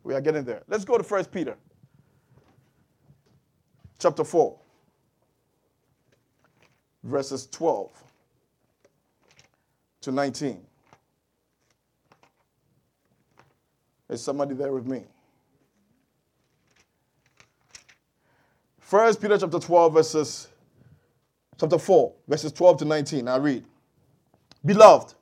We 0.03 0.15
are 0.15 0.21
getting 0.21 0.45
there. 0.45 0.63
Let's 0.69 0.85
go 0.85 0.97
to 0.97 1.03
First 1.03 1.31
Peter 1.31 1.57
chapter 4.01 4.23
4, 4.23 4.57
verses 7.03 7.45
12 7.45 7.91
to 10.01 10.11
19. 10.11 10.59
Is 14.09 14.21
somebody 14.21 14.55
there 14.55 14.73
with 14.73 14.87
me? 14.87 15.03
First 18.79 19.21
Peter 19.21 19.37
chapter 19.37 19.59
12, 19.59 19.93
verses 19.93 20.47
chapter 21.59 21.77
4, 21.77 22.13
verses 22.27 22.51
12 22.51 22.79
to 22.79 22.85
19. 22.85 23.27
I 23.27 23.37
read. 23.37 23.63
Beloved, 24.65 25.13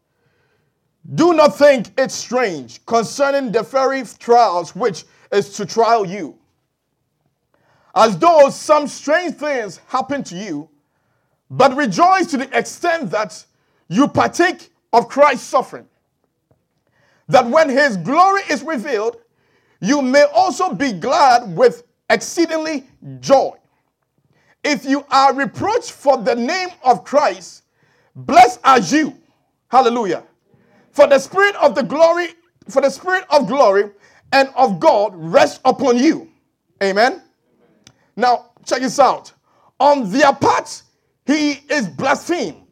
do 1.14 1.34
not 1.34 1.58
think 1.58 1.92
it 2.00 2.12
strange 2.12 2.84
concerning 2.86 3.52
the 3.52 3.62
very 3.62 4.04
trials 4.20 4.74
which 4.76 5.04
is 5.32 5.54
to 5.54 5.66
trial 5.66 6.06
you, 6.06 6.39
as 7.96 8.18
though 8.18 8.50
some 8.50 8.88
strange 8.88 9.36
things 9.36 9.80
happen 9.88 10.24
to 10.24 10.36
you, 10.36 10.70
but 11.50 11.76
rejoice 11.76 12.28
to 12.28 12.38
the 12.38 12.58
extent 12.58 13.12
that 13.12 13.44
you 13.88 14.08
partake 14.08 14.70
of 14.94 15.08
Christ's 15.08 15.48
suffering 15.48 15.88
that 17.30 17.46
when 17.48 17.70
his 17.70 17.96
glory 17.96 18.42
is 18.50 18.64
revealed, 18.64 19.18
you 19.80 20.02
may 20.02 20.24
also 20.34 20.74
be 20.74 20.92
glad 20.92 21.56
with 21.56 21.84
exceedingly 22.10 22.86
joy. 23.22 23.56
If 24.64 24.84
you 24.84 25.06
are 25.10 25.34
reproached 25.34 25.92
for 25.92 26.18
the 26.18 26.36
name 26.36 26.70
of 26.84 27.06
Christ, 27.06 27.64
blessed 28.16 28.60
are 28.64 28.80
you. 28.80 29.16
Hallelujah. 29.70 30.24
For 30.92 31.08
the 31.08 31.20
spirit 31.20 31.56
of 31.56 31.76
the 31.76 31.84
glory, 31.84 32.30
for 32.68 32.82
the 32.82 32.90
spirit 32.90 33.26
of 33.30 33.48
glory 33.48 33.92
and 34.34 34.50
of 34.56 34.80
God 34.80 35.14
rests 35.16 35.60
upon 35.64 35.98
you. 35.98 36.30
Amen. 36.84 37.22
Now, 38.20 38.52
check 38.66 38.82
this 38.82 39.00
out. 39.00 39.32
On 39.80 40.12
their 40.12 40.34
part, 40.34 40.84
he 41.26 41.52
is 41.70 41.88
blasphemed, 41.88 42.68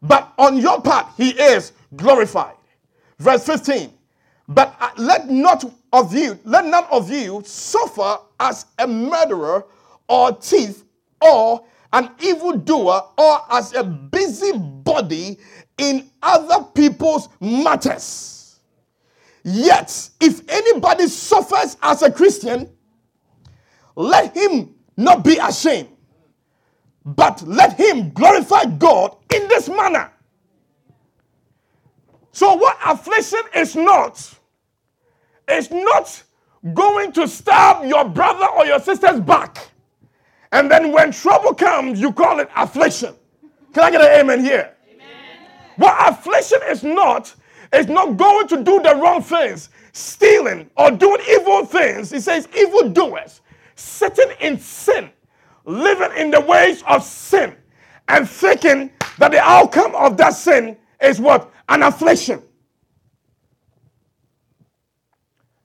but 0.00 0.32
on 0.38 0.56
your 0.56 0.80
part, 0.80 1.08
he 1.16 1.30
is 1.30 1.72
glorified. 1.96 2.54
Verse 3.18 3.44
15. 3.44 3.92
But 4.46 4.76
uh, 4.78 4.90
let 4.96 5.28
not 5.28 5.64
of 5.92 6.14
you, 6.14 6.38
let 6.44 6.64
none 6.66 6.84
of 6.92 7.10
you 7.10 7.42
suffer 7.44 8.18
as 8.38 8.66
a 8.78 8.86
murderer 8.86 9.66
or 10.08 10.32
thief 10.32 10.84
or 11.20 11.64
an 11.92 12.10
evildoer 12.20 13.00
or 13.18 13.40
as 13.50 13.74
a 13.74 13.82
busybody 13.82 15.38
in 15.78 16.08
other 16.22 16.66
people's 16.72 17.28
matters. 17.40 18.60
Yet, 19.42 20.10
if 20.20 20.48
anybody 20.48 21.08
suffers 21.08 21.76
as 21.82 22.02
a 22.02 22.12
Christian, 22.12 22.70
let 23.96 24.36
him 24.36 24.73
not 24.96 25.24
be 25.24 25.38
ashamed, 25.38 25.88
but 27.04 27.42
let 27.42 27.78
him 27.78 28.10
glorify 28.10 28.64
God 28.64 29.16
in 29.34 29.48
this 29.48 29.68
manner. 29.68 30.10
So, 32.32 32.54
what 32.54 32.76
affliction 32.84 33.42
is 33.54 33.76
not, 33.76 34.38
is 35.48 35.70
not 35.70 36.22
going 36.72 37.12
to 37.12 37.28
stab 37.28 37.84
your 37.84 38.08
brother 38.08 38.46
or 38.56 38.66
your 38.66 38.80
sister's 38.80 39.20
back. 39.20 39.70
And 40.50 40.70
then 40.70 40.92
when 40.92 41.12
trouble 41.12 41.54
comes, 41.54 42.00
you 42.00 42.12
call 42.12 42.40
it 42.40 42.48
affliction. 42.56 43.14
Can 43.72 43.84
I 43.84 43.90
get 43.90 44.00
an 44.00 44.20
amen 44.20 44.40
here? 44.40 44.74
Amen. 44.88 45.06
What 45.76 46.12
affliction 46.12 46.60
is 46.68 46.82
not, 46.84 47.34
is 47.72 47.88
not 47.88 48.16
going 48.16 48.48
to 48.48 48.62
do 48.62 48.80
the 48.80 48.94
wrong 48.94 49.20
things, 49.20 49.68
stealing 49.92 50.70
or 50.76 50.90
doing 50.92 51.20
evil 51.28 51.66
things. 51.66 52.10
He 52.10 52.20
says, 52.20 52.48
evil 52.56 52.88
doers, 52.88 53.40
sitting 53.74 54.30
in 54.40 54.58
sin, 54.58 55.10
living 55.64 56.16
in 56.16 56.30
the 56.30 56.40
ways 56.40 56.82
of 56.86 57.02
sin, 57.02 57.56
and 58.08 58.28
thinking 58.28 58.90
that 59.18 59.32
the 59.32 59.40
outcome 59.40 59.94
of 59.94 60.16
that 60.16 60.34
sin 60.34 60.76
is 61.00 61.20
what? 61.20 61.52
An 61.68 61.82
affliction. 61.82 62.42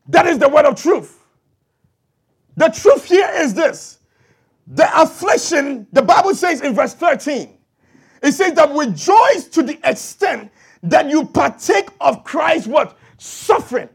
That 0.08 0.26
is 0.26 0.40
the 0.40 0.50
word 0.50 0.66
of 0.66 0.76
truth. 0.76 1.20
The 2.58 2.70
truth 2.70 3.06
here 3.06 3.30
is 3.36 3.54
this 3.54 4.00
the 4.68 5.02
affliction, 5.02 5.88
the 5.92 6.02
Bible 6.02 6.36
says 6.36 6.62
in 6.62 6.76
verse 6.76 6.94
13, 6.94 7.58
it 8.22 8.32
says 8.34 8.54
that 8.54 8.70
rejoice 8.76 9.46
to 9.50 9.64
the 9.64 9.80
extent 9.90 10.52
that 10.84 11.10
you 11.10 11.26
partake 11.26 11.90
of 12.00 12.24
Christ's 12.24 12.68
what? 12.68 12.98
Suffering. 13.18 13.90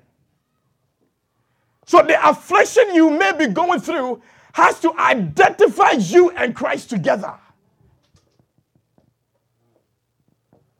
So 1.95 2.03
the 2.03 2.29
affliction 2.29 2.93
you 2.93 3.09
may 3.09 3.31
be 3.39 3.47
going 3.47 3.79
through 3.79 4.21
has 4.53 4.81
to 4.81 4.93
identify 4.99 5.93
you 5.93 6.31
and 6.31 6.53
Christ 6.53 6.91
together. 6.91 7.33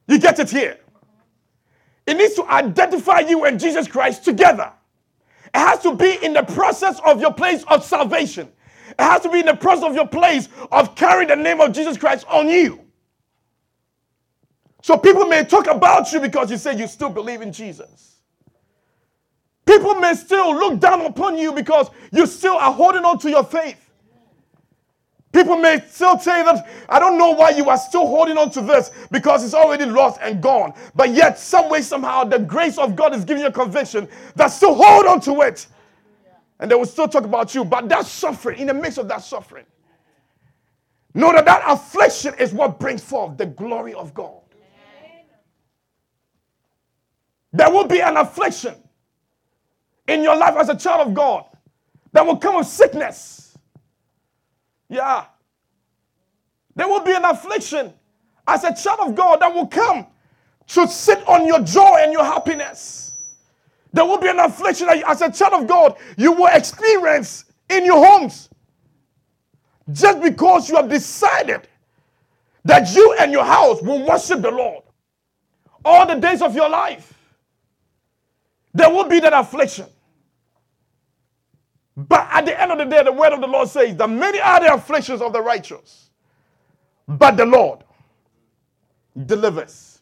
You 0.09 0.19
get 0.19 0.39
it 0.39 0.49
here? 0.49 0.77
It 2.05 2.17
needs 2.17 2.33
to 2.33 2.43
identify 2.43 3.19
you 3.19 3.45
and 3.45 3.57
Jesus 3.57 3.87
Christ 3.87 4.25
together. 4.25 4.73
It 5.53 5.57
has 5.57 5.79
to 5.83 5.95
be 5.95 6.21
in 6.21 6.33
the 6.33 6.43
process 6.43 6.99
of 7.05 7.21
your 7.21 7.33
place 7.33 7.63
of 7.69 7.85
salvation. 7.85 8.51
It 8.89 9.01
has 9.01 9.21
to 9.21 9.29
be 9.29 9.39
in 9.39 9.45
the 9.45 9.55
process 9.55 9.85
of 9.85 9.95
your 9.95 10.09
place 10.09 10.49
of 10.69 10.95
carrying 10.95 11.29
the 11.29 11.37
name 11.37 11.61
of 11.61 11.71
Jesus 11.71 11.95
Christ 11.95 12.25
on 12.27 12.49
you. 12.49 12.81
So 14.81 14.97
people 14.97 15.27
may 15.27 15.45
talk 15.45 15.67
about 15.67 16.11
you 16.11 16.19
because 16.19 16.51
you 16.51 16.57
say 16.57 16.77
you 16.77 16.87
still 16.87 17.09
believe 17.09 17.41
in 17.41 17.53
Jesus. 17.53 18.14
People 19.65 19.95
may 19.95 20.13
still 20.13 20.53
look 20.55 20.79
down 20.79 21.01
upon 21.01 21.37
you 21.37 21.51
because 21.51 21.89
you 22.11 22.25
still 22.27 22.55
are 22.55 22.71
holding 22.71 23.03
on 23.03 23.19
to 23.19 23.29
your 23.29 23.43
faith. 23.43 23.81
People 25.33 25.57
may 25.57 25.81
still 25.89 26.17
say 26.17 26.43
that, 26.43 26.69
I 26.87 26.99
don't 26.99 27.17
know 27.17 27.31
why 27.31 27.49
you 27.49 27.69
are 27.69 27.77
still 27.77 28.07
holding 28.07 28.37
on 28.37 28.51
to 28.51 28.61
this 28.61 28.91
because 29.11 29.43
it's 29.43 29.53
already 29.53 29.85
lost 29.85 30.19
and 30.21 30.41
gone. 30.41 30.73
But 30.95 31.09
yet, 31.09 31.37
some 31.37 31.69
way, 31.69 31.81
somehow, 31.81 32.23
the 32.23 32.39
grace 32.39 32.77
of 32.77 32.95
God 32.95 33.13
is 33.13 33.25
giving 33.25 33.41
you 33.41 33.49
a 33.49 33.51
conviction 33.51 34.07
that 34.35 34.47
still 34.47 34.75
hold 34.75 35.05
on 35.07 35.19
to 35.21 35.41
it. 35.41 35.67
And 36.59 36.71
they 36.71 36.75
will 36.75 36.85
still 36.85 37.09
talk 37.09 37.25
about 37.25 37.53
you. 37.53 37.65
But 37.65 37.89
that 37.89 38.05
suffering, 38.05 38.59
in 38.59 38.67
the 38.67 38.73
midst 38.73 38.97
of 38.97 39.09
that 39.09 39.23
suffering, 39.23 39.65
Know 41.15 41.31
that 41.31 41.45
that 41.45 41.63
affliction 41.65 42.33
is 42.37 42.53
what 42.53 42.77
brings 42.77 43.01
forth 43.01 43.37
the 43.37 43.45
glory 43.45 43.93
of 43.93 44.13
God. 44.13 44.41
There 47.53 47.71
will 47.71 47.87
be 47.87 48.01
an 48.01 48.17
affliction 48.17 48.75
in 50.07 50.21
your 50.23 50.35
life 50.35 50.55
as 50.57 50.69
a 50.69 50.75
child 50.75 51.07
of 51.07 51.13
God 51.13 51.45
that 52.11 52.25
will 52.25 52.37
come 52.37 52.55
with 52.55 52.67
sickness. 52.67 53.57
Yeah. 54.89 55.25
There 56.75 56.87
will 56.87 57.01
be 57.01 57.13
an 57.13 57.25
affliction 57.25 57.93
as 58.47 58.63
a 58.63 58.73
child 58.75 58.99
of 59.09 59.15
God 59.15 59.41
that 59.41 59.53
will 59.53 59.67
come 59.67 60.07
to 60.67 60.87
sit 60.87 61.27
on 61.27 61.45
your 61.45 61.61
joy 61.61 61.97
and 61.99 62.11
your 62.11 62.23
happiness. 62.23 63.17
There 63.93 64.05
will 64.05 64.17
be 64.17 64.27
an 64.27 64.39
affliction 64.39 64.89
as 64.89 65.21
a 65.21 65.31
child 65.31 65.53
of 65.53 65.67
God 65.67 65.95
you 66.17 66.33
will 66.33 66.49
experience 66.51 67.45
in 67.69 67.85
your 67.85 68.05
homes. 68.05 68.49
Just 69.91 70.21
because 70.21 70.69
you 70.69 70.75
have 70.75 70.89
decided 70.89 71.67
that 72.65 72.93
you 72.95 73.15
and 73.19 73.31
your 73.31 73.45
house 73.45 73.81
will 73.81 74.05
worship 74.05 74.41
the 74.41 74.51
Lord 74.51 74.83
all 75.85 76.05
the 76.07 76.15
days 76.15 76.41
of 76.41 76.55
your 76.55 76.67
life. 76.67 77.13
There 78.73 78.89
will 78.89 79.05
be 79.05 79.19
that 79.21 79.33
affliction. 79.33 79.85
But 81.97 82.27
at 82.31 82.45
the 82.45 82.61
end 82.61 82.71
of 82.71 82.77
the 82.77 82.85
day, 82.85 83.03
the 83.03 83.11
word 83.11 83.33
of 83.33 83.41
the 83.41 83.47
Lord 83.47 83.69
says 83.69 83.95
that 83.95 84.09
many 84.09 84.39
are 84.39 84.59
the 84.59 84.73
afflictions 84.73 85.21
of 85.21 85.33
the 85.33 85.41
righteous, 85.41 86.09
but 87.07 87.37
the 87.37 87.45
Lord 87.45 87.83
delivers. 89.25 90.01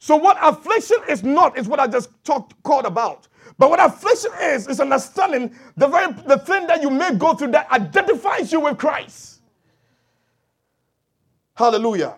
So, 0.00 0.16
what 0.16 0.38
affliction 0.40 0.98
is 1.08 1.24
not 1.24 1.58
is 1.58 1.68
what 1.68 1.80
I 1.80 1.86
just 1.88 2.10
talked 2.24 2.62
called 2.62 2.86
about. 2.86 3.28
But 3.58 3.70
what 3.70 3.80
affliction 3.84 4.30
is, 4.42 4.68
is 4.68 4.80
understanding 4.80 5.54
the 5.76 5.88
very 5.88 6.12
the 6.12 6.38
thing 6.38 6.66
that 6.68 6.82
you 6.82 6.90
may 6.90 7.14
go 7.14 7.34
through 7.34 7.52
that 7.52 7.70
identifies 7.70 8.52
you 8.52 8.60
with 8.60 8.78
Christ. 8.78 9.40
Hallelujah. 11.54 12.16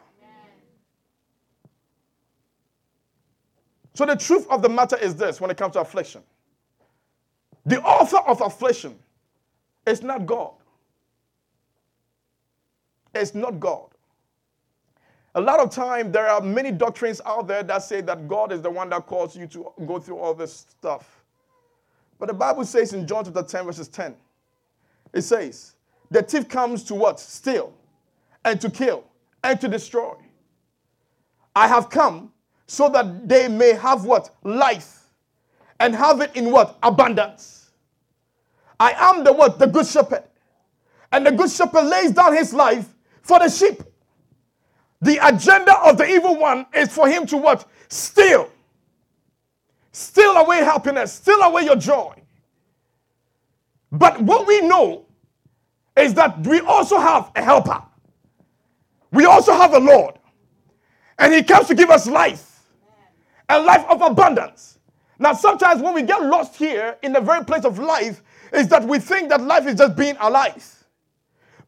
So 3.95 4.07
the 4.07 4.17
truth 4.17 4.47
of 4.51 4.63
the 4.63 4.69
matter 4.69 4.97
is 4.97 5.17
this 5.17 5.41
when 5.41 5.51
it 5.51 5.57
comes 5.57 5.73
to 5.75 5.81
affliction. 5.81 6.23
The 7.69 7.83
author 7.83 8.17
of 8.27 8.41
affliction 8.41 8.99
is 9.87 10.03
not 10.03 10.25
God. 10.25 10.53
It's 13.15 13.35
not 13.35 13.61
God. 13.61 13.89
A 15.35 15.41
lot 15.41 15.61
of 15.61 15.71
time 15.71 16.11
there 16.11 16.29
are 16.29 16.41
many 16.41 16.73
doctrines 16.73 17.21
out 17.27 17.47
there 17.47 17.63
that 17.63 17.83
say 17.83 18.01
that 18.01 18.27
God 18.27 18.53
is 18.53 18.63
the 18.63 18.71
one 18.71 18.89
that 18.89 19.07
caused 19.07 19.37
you 19.37 19.47
to 19.49 19.71
go 19.87 19.99
through 19.99 20.17
all 20.17 20.33
this 20.33 20.67
stuff. 20.71 21.23
But 22.19 22.29
the 22.29 22.35
Bible 22.35 22.65
says 22.65 22.95
in 22.95 23.07
John 23.07 23.27
chapter 23.27 23.43
10, 23.43 23.67
verses 23.67 23.89
10, 23.89 24.17
it 25.13 25.23
says, 25.23 25.75
The 26.11 26.23
thief 26.23 26.49
comes 26.49 26.83
to 26.85 26.95
what? 26.95 27.21
Steal 27.21 27.75
and 28.47 28.59
to 28.63 28.71
kill 28.71 29.05
and 29.45 29.61
to 29.61 29.69
destroy. 29.69 30.15
I 31.55 31.69
have 31.69 31.91
come 31.91 32.33
so 32.67 32.89
that 32.89 33.29
they 33.29 33.47
may 33.47 33.75
have 33.75 34.07
what? 34.07 34.35
Life. 34.43 34.95
And 35.81 35.95
have 35.95 36.23
it 36.23 36.35
in 36.35 36.51
what? 36.51 36.79
Abundance. 36.83 37.58
I 38.81 38.93
am 38.93 39.25
the 39.25 39.33
what? 39.33 39.59
The 39.59 39.67
good 39.67 39.87
shepherd. 39.87 40.25
And 41.11 41.27
the 41.27 41.33
good 41.33 41.51
shepherd 41.51 41.85
lays 41.85 42.13
down 42.13 42.37
his 42.37 42.53
life 42.53 42.87
for 43.23 43.39
the 43.39 43.49
sheep. 43.49 43.83
The 45.01 45.19
agenda 45.27 45.77
of 45.81 45.97
the 45.97 46.09
evil 46.09 46.37
one 46.37 46.67
is 46.75 46.89
for 46.89 47.09
him 47.09 47.27
to 47.27 47.37
what? 47.37 47.67
Steal. 47.89 48.51
Steal 49.93 50.33
away 50.33 50.59
happiness. 50.59 51.13
Steal 51.13 51.41
away 51.41 51.65
your 51.65 51.77
joy. 51.77 52.15
But 53.91 54.21
what 54.21 54.47
we 54.47 54.61
know 54.61 55.07
is 55.97 56.15
that 56.15 56.47
we 56.47 56.61
also 56.61 56.99
have 56.99 57.31
a 57.35 57.43
helper. 57.43 57.83
We 59.11 59.25
also 59.25 59.53
have 59.53 59.75
a 59.75 59.81
Lord. 59.81 60.15
And 61.19 61.33
he 61.33 61.43
comes 61.43 61.67
to 61.69 61.75
give 61.75 61.91
us 61.91 62.07
life 62.07 62.63
and 63.49 63.65
life 63.65 63.85
of 63.89 64.03
abundance. 64.03 64.79
Now, 65.19 65.33
sometimes 65.33 65.83
when 65.83 65.95
we 65.95 66.03
get 66.03 66.23
lost 66.23 66.55
here 66.57 66.97
in 67.03 67.13
the 67.13 67.21
very 67.21 67.45
place 67.45 67.65
of 67.65 67.79
life, 67.79 68.23
is 68.53 68.69
that 68.69 68.85
we 68.85 68.99
think 68.99 69.29
that 69.31 69.41
life 69.41 69.67
is 69.67 69.77
just 69.77 69.97
being 69.97 70.17
alive. 70.21 70.75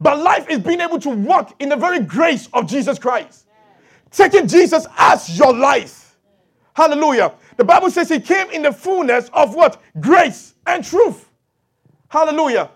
But 0.01 0.19
life 0.19 0.49
is 0.49 0.61
being 0.61 0.81
able 0.81 0.99
to 1.01 1.11
walk 1.11 1.55
in 1.61 1.69
the 1.69 1.77
very 1.77 2.01
grace 2.01 2.49
of 2.53 2.66
Jesus 2.66 2.99
Christ. 2.99 3.47
Taking 4.11 4.49
Jesus 4.49 4.87
as 4.97 5.38
your 5.38 5.55
life. 5.55 6.16
Hallelujah. 6.75 7.33
The 7.57 7.64
Bible 7.64 7.90
says 7.90 8.09
he 8.09 8.21
came 8.21 8.51
in 8.51 8.62
the 8.62 8.73
fullness 8.73 9.29
of 9.33 9.55
what? 9.55 9.83
Grace 10.01 10.55
and 10.66 10.85
truth. 10.85 11.29
Hallelujah. 12.09 12.71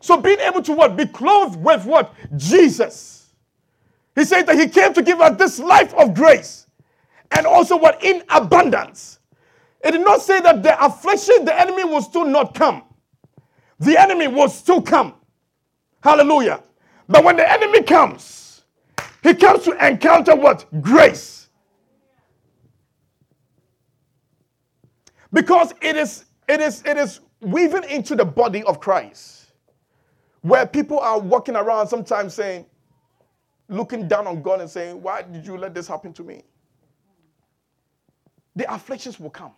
So 0.00 0.16
being 0.16 0.40
able 0.40 0.62
to 0.62 0.72
what? 0.72 0.96
Be 0.96 1.06
clothed 1.06 1.62
with 1.62 1.84
what? 1.84 2.14
Jesus. 2.36 3.32
He 4.14 4.24
said 4.24 4.42
that 4.44 4.58
he 4.58 4.68
came 4.68 4.94
to 4.94 5.02
give 5.02 5.20
us 5.20 5.38
this 5.38 5.58
life 5.58 5.94
of 5.94 6.14
grace 6.14 6.66
and 7.30 7.46
also 7.46 7.76
what 7.76 8.02
in 8.02 8.22
abundance. 8.28 9.18
It 9.82 9.92
did 9.92 10.02
not 10.02 10.20
say 10.20 10.40
that 10.40 10.62
the 10.62 10.84
affliction, 10.84 11.44
the 11.44 11.58
enemy 11.58 11.84
will 11.84 12.02
still 12.02 12.24
not 12.24 12.54
come. 12.54 12.82
The 13.80 14.00
enemy 14.00 14.28
will 14.28 14.50
still 14.50 14.82
come. 14.82 15.14
Hallelujah. 16.02 16.62
But 17.08 17.24
when 17.24 17.36
the 17.36 17.50
enemy 17.50 17.82
comes, 17.82 18.62
he 19.22 19.34
comes 19.34 19.64
to 19.64 19.86
encounter 19.86 20.36
what? 20.36 20.66
Grace. 20.82 21.48
Because 25.32 25.74
it 25.82 25.96
is 25.96 26.26
it 26.48 26.60
is 26.60 26.82
it 26.86 26.96
is 26.98 27.20
weaving 27.40 27.84
into 27.84 28.16
the 28.16 28.24
body 28.24 28.62
of 28.64 28.80
Christ. 28.80 29.52
Where 30.42 30.66
people 30.66 31.00
are 31.00 31.18
walking 31.20 31.56
around 31.56 31.88
sometimes 31.88 32.34
saying, 32.34 32.66
looking 33.68 34.08
down 34.08 34.26
on 34.26 34.42
God 34.42 34.60
and 34.60 34.70
saying, 34.70 35.02
Why 35.02 35.22
did 35.22 35.46
you 35.46 35.58
let 35.58 35.74
this 35.74 35.88
happen 35.88 36.12
to 36.14 36.24
me? 36.24 36.42
the 38.56 38.72
afflictions 38.72 39.20
will 39.20 39.30
come. 39.30 39.52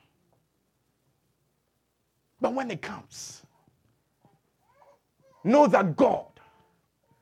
But 2.40 2.54
when 2.54 2.70
it 2.70 2.82
comes, 2.82 3.41
know 5.44 5.66
that 5.66 5.96
God 5.96 6.26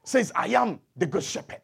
says, 0.05 0.33
I 0.35 0.49
am 0.49 0.81
the 0.97 1.07
good 1.07 1.23
shepherd. 1.23 1.61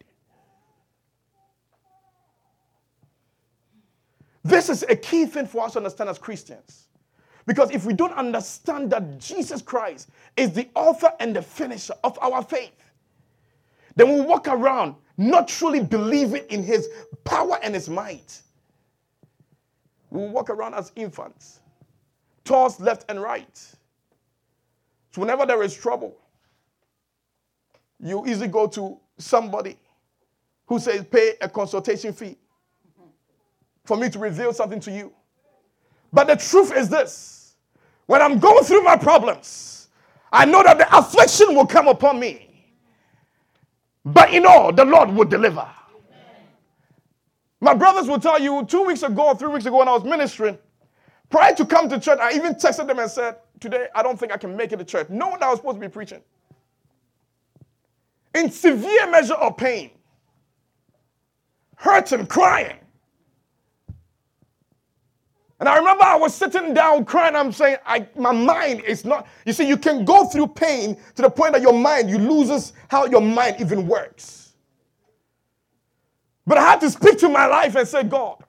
This 4.45 4.69
is 4.69 4.85
a 4.89 4.95
key 4.95 5.27
thing 5.27 5.47
for 5.47 5.65
us 5.65 5.73
to 5.73 5.79
understand 5.79 6.09
as 6.09 6.19
Christians. 6.19 6.87
Because 7.47 7.71
if 7.71 7.85
we 7.85 7.95
don't 7.95 8.13
understand 8.13 8.91
that 8.91 9.19
Jesus 9.19 9.63
Christ 9.63 10.09
is 10.37 10.53
the 10.53 10.69
author 10.75 11.11
and 11.21 11.35
the 11.35 11.43
finisher 11.43 11.95
of 12.05 12.19
our 12.21 12.43
faith, 12.43 12.93
then 13.97 14.15
we 14.15 14.21
walk 14.21 14.47
around 14.47 14.95
not 15.17 15.49
truly 15.49 15.83
believing 15.83 16.45
in 16.51 16.63
his 16.63 16.89
power 17.25 17.59
and 17.63 17.75
his 17.75 17.89
might. 17.89 18.43
We 20.11 20.27
walk 20.27 20.51
around 20.51 20.75
as 20.75 20.93
infants, 20.95 21.61
tossed 22.45 22.81
left 22.81 23.05
and 23.09 23.21
right. 23.21 23.57
So 25.13 25.21
whenever 25.21 25.47
there 25.47 25.63
is 25.63 25.75
trouble, 25.75 26.17
you 28.01 28.27
easily 28.27 28.49
go 28.49 28.67
to 28.69 28.99
somebody 29.19 29.77
who 30.67 30.79
says, 30.79 31.05
pay 31.11 31.35
a 31.41 31.49
consultation 31.49 32.13
fee 32.13 32.37
for 33.85 33.97
me 33.97 34.11
to 34.11 34.19
reveal 34.19 34.53
something 34.53 34.81
to 34.81 34.91
you. 34.91 35.13
But 36.13 36.27
the 36.27 36.37
truth 36.37 36.75
is 36.77 36.89
this 36.89 37.57
when 38.07 38.23
I'm 38.23 38.39
going 38.39 38.65
through 38.65 38.83
my 38.83 38.97
problems, 38.97 39.89
I 40.33 40.45
know 40.45 40.63
that 40.63 40.79
the 40.79 40.97
affliction 40.97 41.55
will 41.55 41.67
come 41.67 41.89
upon 41.89 42.21
me. 42.21 42.43
But 44.05 44.33
in 44.33 44.47
all, 44.47 44.73
the 44.73 44.85
Lord 44.85 45.11
will 45.11 45.25
deliver. 45.25 45.67
My 47.61 47.75
brothers 47.75 48.07
will 48.07 48.21
tell 48.21 48.41
you 48.41 48.65
two 48.67 48.85
weeks 48.85 49.03
ago, 49.03 49.29
or 49.29 49.35
three 49.35 49.49
weeks 49.49 49.67
ago, 49.67 49.79
when 49.79 49.89
I 49.89 49.93
was 49.93 50.05
ministering, 50.05 50.59
prior 51.31 51.55
to 51.55 51.67
come 51.67 51.89
to 51.89 51.99
church, 51.99 52.19
I 52.21 52.33
even 52.33 52.55
texted 52.55 52.87
them 52.87 52.99
and 52.99 53.11
said, 53.11 53.37
Today, 53.59 53.89
I 53.95 54.03
don't 54.03 54.21
think 54.21 54.33
I 54.33 54.37
can 54.37 54.55
make 54.55 54.73
it 54.73 54.77
to 54.77 54.85
church, 54.85 55.09
knowing 55.09 55.41
that 55.41 55.45
I 55.45 55.51
was 55.51 55.59
supposed 55.59 55.77
to 55.77 55.81
be 55.81 55.89
preaching. 55.89 56.21
In 58.37 58.51
severe 58.51 59.11
measure 59.11 59.35
of 59.35 59.57
pain, 59.57 59.93
hurting, 61.77 62.27
crying. 62.27 62.77
And 65.59 65.69
I 65.69 65.79
remember 65.79 66.05
I 66.05 66.17
was 66.17 66.35
sitting 66.35 66.75
down 66.75 67.07
crying. 67.07 67.35
I'm 67.35 67.51
saying, 67.51 67.79
I, 67.87 68.07
my 68.15 68.33
mind 68.33 68.83
is 68.83 69.07
not. 69.07 69.27
You 69.47 69.55
see, 69.55 69.67
you 69.67 69.79
can 69.79 70.05
go 70.05 70.27
through 70.27 70.49
pain 70.49 70.99
to 71.15 71.23
the 71.23 71.31
point 71.31 71.55
that 71.55 71.63
your 71.63 71.73
mind, 71.73 72.11
you 72.11 72.19
loses 72.19 72.75
how 72.89 73.07
your 73.07 73.23
mind 73.23 73.57
even 73.61 73.87
works. 73.87 74.53
But 76.47 76.59
I 76.59 76.63
had 76.63 76.81
to 76.83 76.91
speak 76.91 77.19
to 77.21 77.31
my 77.31 77.47
life 77.47 77.75
and 77.75 77.89
say, 77.89 78.05
God, 78.05 78.45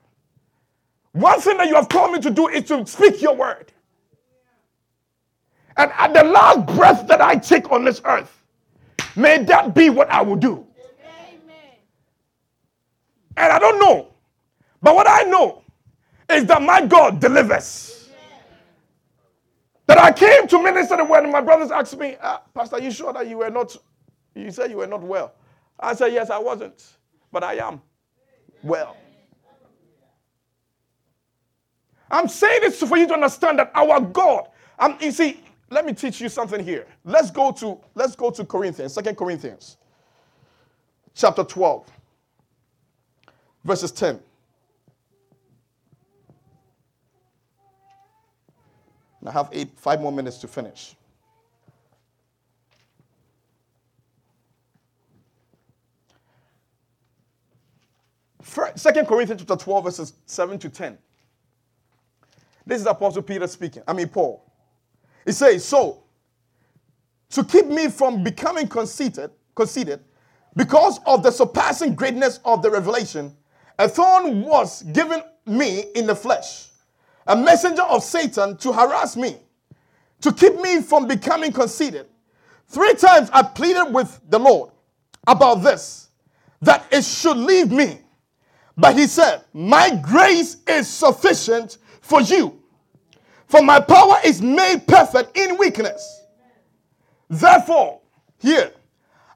one 1.14 1.40
thing 1.40 1.58
that 1.58 1.68
you 1.68 1.76
have 1.76 1.90
called 1.90 2.12
me 2.12 2.20
to 2.20 2.30
do 2.30 2.50
is 2.50 2.66
to 2.66 2.86
speak 2.86 3.22
your 3.22 3.36
word. 3.36 3.72
And 5.78 5.92
at 5.98 6.14
the 6.14 6.26
last 6.26 6.66
breath 6.76 7.08
that 7.08 7.22
I 7.22 7.38
take 7.38 7.72
on 7.72 7.86
this 7.86 8.02
earth, 8.04 8.44
may 9.18 9.44
that 9.44 9.74
be 9.76 9.90
what 9.90 10.10
I 10.10 10.22
will 10.22 10.36
do. 10.38 10.66
Amen. 11.04 11.78
And 13.38 13.52
I 13.54 13.60
don't 13.60 13.80
know, 13.80 14.10
but 14.82 14.96
what 14.96 15.08
I 15.10 15.24
know 15.24 15.64
is 16.30 16.46
that 16.46 16.62
my 16.62 16.86
God 16.86 17.20
delivers. 17.20 18.10
That 19.88 19.98
I 20.00 20.12
came 20.12 20.48
to 20.50 20.62
minister 20.64 20.98
the 20.98 21.06
word, 21.06 21.24
and 21.24 21.32
my 21.32 21.42
brothers 21.42 21.72
asked 21.72 21.98
me, 21.98 22.18
ah, 22.22 22.42
Pastor, 22.54 22.76
are 22.78 22.82
you 22.82 22.92
sure 22.92 23.14
that 23.14 23.28
you 23.28 23.38
were 23.38 23.50
not 23.50 23.76
You 24.36 24.52
said 24.52 24.72
you 24.72 24.78
were 24.78 24.88
not 24.88 25.02
well. 25.02 25.34
I 25.80 25.96
said, 25.96 26.14
Yes, 26.14 26.30
I 26.30 26.38
wasn't, 26.40 26.84
but 27.32 27.44
I 27.44 27.56
am 27.56 27.82
well. 28.64 28.96
I'm 32.10 32.28
saying 32.28 32.62
this 32.62 32.82
for 32.82 32.98
you 32.98 33.08
to 33.08 33.14
understand 33.14 33.60
that 33.60 33.72
our 33.76 34.00
God, 34.00 34.50
um, 34.80 34.98
you 35.02 35.12
see, 35.12 35.42
let 35.70 35.86
me 35.86 35.94
teach 35.94 36.22
you 36.22 36.30
something 36.30 36.64
here. 36.64 36.88
Let's 37.04 37.32
go 37.32 37.52
to 37.54 37.80
let's 37.96 38.16
go 38.16 38.32
to 38.32 38.46
Corinthians, 38.46 38.94
Second 38.94 39.16
Corinthians, 39.16 39.78
chapter 41.14 41.44
12, 41.44 41.90
verses 43.64 43.92
10. 43.92 44.20
I 49.26 49.32
have 49.32 49.50
eight, 49.52 49.72
five 49.76 50.00
more 50.00 50.12
minutes 50.12 50.38
to 50.38 50.48
finish. 50.48 50.96
Second 58.76 59.08
Corinthians 59.08 59.42
chapter 59.42 59.62
12, 59.62 59.84
verses 59.84 60.14
7 60.26 60.58
to 60.60 60.70
10. 60.70 60.98
This 62.66 62.82
is 62.82 62.88
Apostle 62.88 63.22
Peter 63.22 63.48
speaking. 63.48 63.84
I 63.88 63.94
mean, 63.94 64.08
Paul. 64.08 64.44
He 65.28 65.34
says, 65.34 65.66
So, 65.66 66.04
to 67.32 67.44
keep 67.44 67.68
me 67.68 67.90
from 67.90 68.24
becoming 68.24 68.68
conceited, 68.68 69.30
conceited, 69.56 70.00
because 70.56 71.02
of 71.06 71.22
the 71.22 71.32
surpassing 71.32 71.96
greatness 71.96 72.40
of 72.46 72.62
the 72.62 72.72
revelation, 72.72 73.36
a 73.78 73.90
thorn 73.90 74.44
was 74.44 74.84
given 74.84 75.22
me 75.46 75.84
in 75.96 76.08
the 76.08 76.16
flesh, 76.16 76.70
a 77.28 77.36
messenger 77.36 77.84
of 77.84 78.04
Satan 78.04 78.56
to 78.58 78.72
harass 78.72 79.18
me, 79.18 79.36
to 80.22 80.32
keep 80.32 80.56
me 80.62 80.82
from 80.82 81.08
becoming 81.08 81.52
conceited. 81.52 82.08
Three 82.70 82.94
times 82.94 83.30
I 83.34 83.44
pleaded 83.44 83.94
with 83.94 84.22
the 84.30 84.40
Lord 84.40 84.72
about 85.28 85.56
this, 85.56 86.08
that 86.62 86.86
it 86.90 87.04
should 87.04 87.38
leave 87.38 87.70
me. 87.70 88.00
But 88.78 88.96
he 88.98 89.08
said, 89.08 89.44
My 89.52 89.94
grace 90.02 90.56
is 90.68 90.88
sufficient 90.88 91.80
for 92.00 92.22
you, 92.22 92.64
for 93.48 93.62
my 93.62 93.80
power 93.80 94.18
is 94.24 94.42
made 94.42 94.86
perfect 94.88 95.38
in 95.38 95.58
weakness. 95.58 96.22
Therefore, 97.30 98.02
here, 98.40 98.72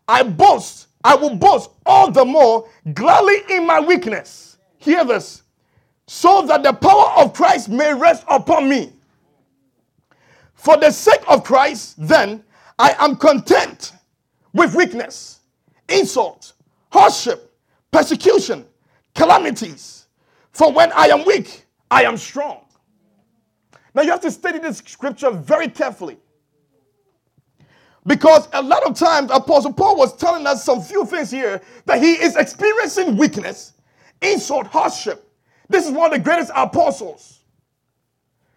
I 0.08 0.24
boast, 0.24 0.88
I 1.04 1.16
will 1.16 1.36
boast 1.36 1.72
all 1.86 2.12
the 2.12 2.26
more 2.26 2.68
gladly 2.94 3.38
in 3.50 3.66
my 3.66 3.80
weakness. 3.80 4.58
Hear 4.78 5.04
this. 5.06 5.44
So 6.08 6.46
that 6.48 6.64
the 6.64 6.74
power 6.74 7.12
of 7.18 7.34
Christ 7.34 7.70
may 7.70 7.94
rest 7.94 8.26
upon 8.30 8.68
me. 8.68 8.92
For 10.54 10.78
the 10.78 10.92
sake 10.92 11.24
of 11.28 11.44
Christ, 11.44 11.96
then, 11.98 12.44
I 12.78 12.96
am 13.00 13.16
content 13.16 13.94
with 14.54 14.76
weakness, 14.76 15.40
insult, 15.88 16.54
hardship, 16.92 17.56
persecution 17.92 18.66
calamities. 19.16 20.08
For 20.52 20.72
when 20.72 20.92
I 20.92 21.08
am 21.08 21.26
weak, 21.26 21.66
I 21.90 22.04
am 22.04 22.18
strong. 22.18 22.66
Now 23.94 24.04
you 24.04 24.12
have 24.12 24.22
to 24.22 24.32
study 24.32 24.60
this 24.60 24.78
scripture 24.78 25.32
very 25.32 25.68
carefully. 25.68 26.18
Because 28.06 28.48
a 28.54 28.62
lot 28.62 28.84
of 28.84 28.98
times 28.98 29.30
Apostle 29.32 29.74
Paul 29.74 29.96
was 29.98 30.16
telling 30.16 30.48
us 30.48 30.64
some 30.64 30.82
few 30.82 31.06
things 31.06 31.30
here 31.30 31.62
that 31.86 32.02
he 32.02 32.14
is 32.14 32.36
experiencing 32.36 33.16
weakness, 33.16 33.74
insult, 34.22 34.68
hardship. 34.68 35.28
This 35.70 35.86
is 35.86 35.92
one 35.92 36.08
of 36.08 36.18
the 36.18 36.24
greatest 36.24 36.52
apostles. 36.56 37.42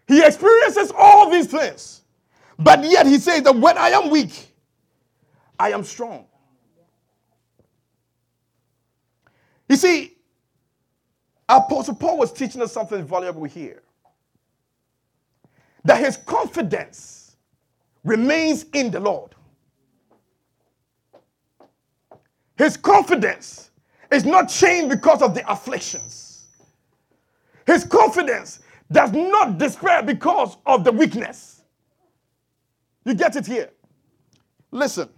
He 0.09 0.25
experiences 0.25 0.93
all 0.97 1.31
these 1.31 1.47
things. 1.47 2.03
But 2.59 2.85
yet 2.85 3.07
he 3.07 3.19
says 3.19 3.43
that 3.43 3.57
when 3.57 3.77
I 3.77 3.91
am 3.91 4.11
weak, 4.11 4.49
I 5.59 5.73
am 5.73 5.85
strong. 5.85 6.27
You 9.69 9.77
see, 9.77 10.13
Apostle 11.49 11.95
Paul 11.95 12.19
was 12.19 12.33
teaching 12.33 12.63
us 12.63 12.73
something 12.73 13.05
valuable 13.05 13.45
here. 13.45 13.84
That 15.85 16.01
his 16.01 16.17
confidence 16.19 17.37
remains 18.05 18.67
in 18.75 18.91
the 18.91 19.01
Lord. 19.01 19.35
His 22.57 22.77
confidence 22.77 23.71
is 24.13 24.25
not 24.25 24.49
changed 24.49 24.91
because 24.91 25.23
of 25.23 25.35
the 25.35 25.51
afflictions. 25.51 26.47
His 27.67 27.85
confidence 27.85 28.61
does 28.93 29.13
not 29.13 29.59
despair 29.59 30.03
because 30.03 30.57
of 30.67 30.85
the 30.85 30.93
weakness. 30.93 31.63
You 33.05 33.15
get 33.15 33.37
it 33.37 33.47
here. 33.47 33.71
Listen, 34.71 35.09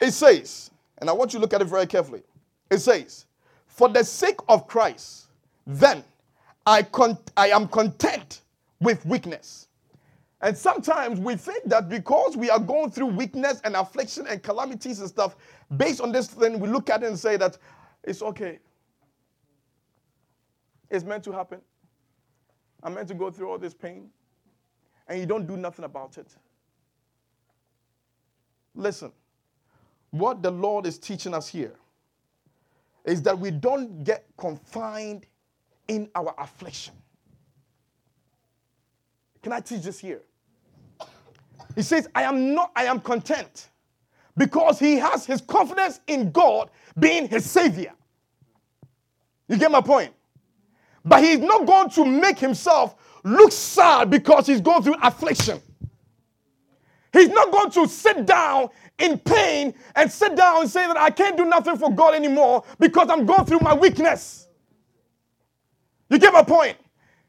it 0.00 0.12
says, 0.12 0.70
and 0.98 1.10
I 1.10 1.12
want 1.12 1.32
you 1.32 1.38
to 1.38 1.42
look 1.42 1.54
at 1.54 1.62
it 1.62 1.66
very 1.66 1.86
carefully. 1.86 2.22
It 2.70 2.78
says, 2.78 3.26
For 3.66 3.88
the 3.88 4.04
sake 4.04 4.40
of 4.48 4.66
Christ, 4.66 5.28
then 5.66 6.04
I, 6.66 6.82
con- 6.82 7.18
I 7.36 7.48
am 7.48 7.68
content 7.68 8.42
with 8.80 9.04
weakness. 9.06 9.68
And 10.42 10.56
sometimes 10.56 11.18
we 11.18 11.36
think 11.36 11.64
that 11.64 11.88
because 11.88 12.36
we 12.36 12.50
are 12.50 12.58
going 12.58 12.90
through 12.90 13.06
weakness 13.06 13.60
and 13.64 13.74
affliction 13.74 14.26
and 14.26 14.42
calamities 14.42 15.00
and 15.00 15.08
stuff, 15.08 15.34
based 15.76 16.00
on 16.00 16.12
this 16.12 16.28
thing, 16.28 16.60
we 16.60 16.68
look 16.68 16.90
at 16.90 17.02
it 17.02 17.06
and 17.06 17.18
say 17.18 17.36
that 17.38 17.56
it's 18.04 18.22
okay. 18.22 18.58
It's 20.90 21.04
meant 21.04 21.24
to 21.24 21.32
happen. 21.32 21.60
I'm 22.82 22.94
meant 22.94 23.08
to 23.08 23.14
go 23.14 23.30
through 23.30 23.50
all 23.50 23.58
this 23.58 23.74
pain, 23.74 24.10
and 25.08 25.18
you 25.18 25.26
don't 25.26 25.46
do 25.46 25.56
nothing 25.56 25.84
about 25.84 26.18
it. 26.18 26.28
Listen, 28.74 29.10
what 30.10 30.42
the 30.42 30.50
Lord 30.50 30.86
is 30.86 30.98
teaching 30.98 31.34
us 31.34 31.48
here 31.48 31.74
is 33.04 33.22
that 33.22 33.38
we 33.38 33.50
don't 33.50 34.04
get 34.04 34.26
confined 34.36 35.26
in 35.88 36.10
our 36.14 36.34
affliction. 36.38 36.94
Can 39.46 39.52
I 39.52 39.60
teach 39.60 39.82
this 39.82 40.00
here? 40.00 40.22
He 41.76 41.82
says, 41.82 42.08
I 42.16 42.24
am 42.24 42.52
not, 42.52 42.72
I 42.74 42.86
am 42.86 42.98
content 42.98 43.68
because 44.36 44.80
he 44.80 44.96
has 44.96 45.24
his 45.24 45.40
confidence 45.40 46.00
in 46.08 46.32
God 46.32 46.68
being 46.98 47.28
his 47.28 47.48
savior. 47.48 47.92
You 49.46 49.56
get 49.56 49.70
my 49.70 49.80
point? 49.80 50.12
But 51.04 51.22
he's 51.22 51.38
not 51.38 51.64
going 51.64 51.90
to 51.90 52.04
make 52.04 52.40
himself 52.40 52.96
look 53.22 53.52
sad 53.52 54.10
because 54.10 54.48
he's 54.48 54.60
going 54.60 54.82
through 54.82 54.96
affliction. 55.00 55.62
He's 57.12 57.28
not 57.28 57.52
going 57.52 57.70
to 57.70 57.86
sit 57.86 58.26
down 58.26 58.70
in 58.98 59.16
pain 59.16 59.74
and 59.94 60.10
sit 60.10 60.34
down 60.34 60.62
and 60.62 60.68
say 60.68 60.88
that 60.88 60.96
I 60.96 61.10
can't 61.10 61.36
do 61.36 61.44
nothing 61.44 61.78
for 61.78 61.94
God 61.94 62.14
anymore 62.14 62.64
because 62.80 63.08
I'm 63.08 63.24
going 63.24 63.44
through 63.44 63.60
my 63.60 63.74
weakness. 63.74 64.48
You 66.10 66.18
get 66.18 66.32
my 66.32 66.42
point? 66.42 66.78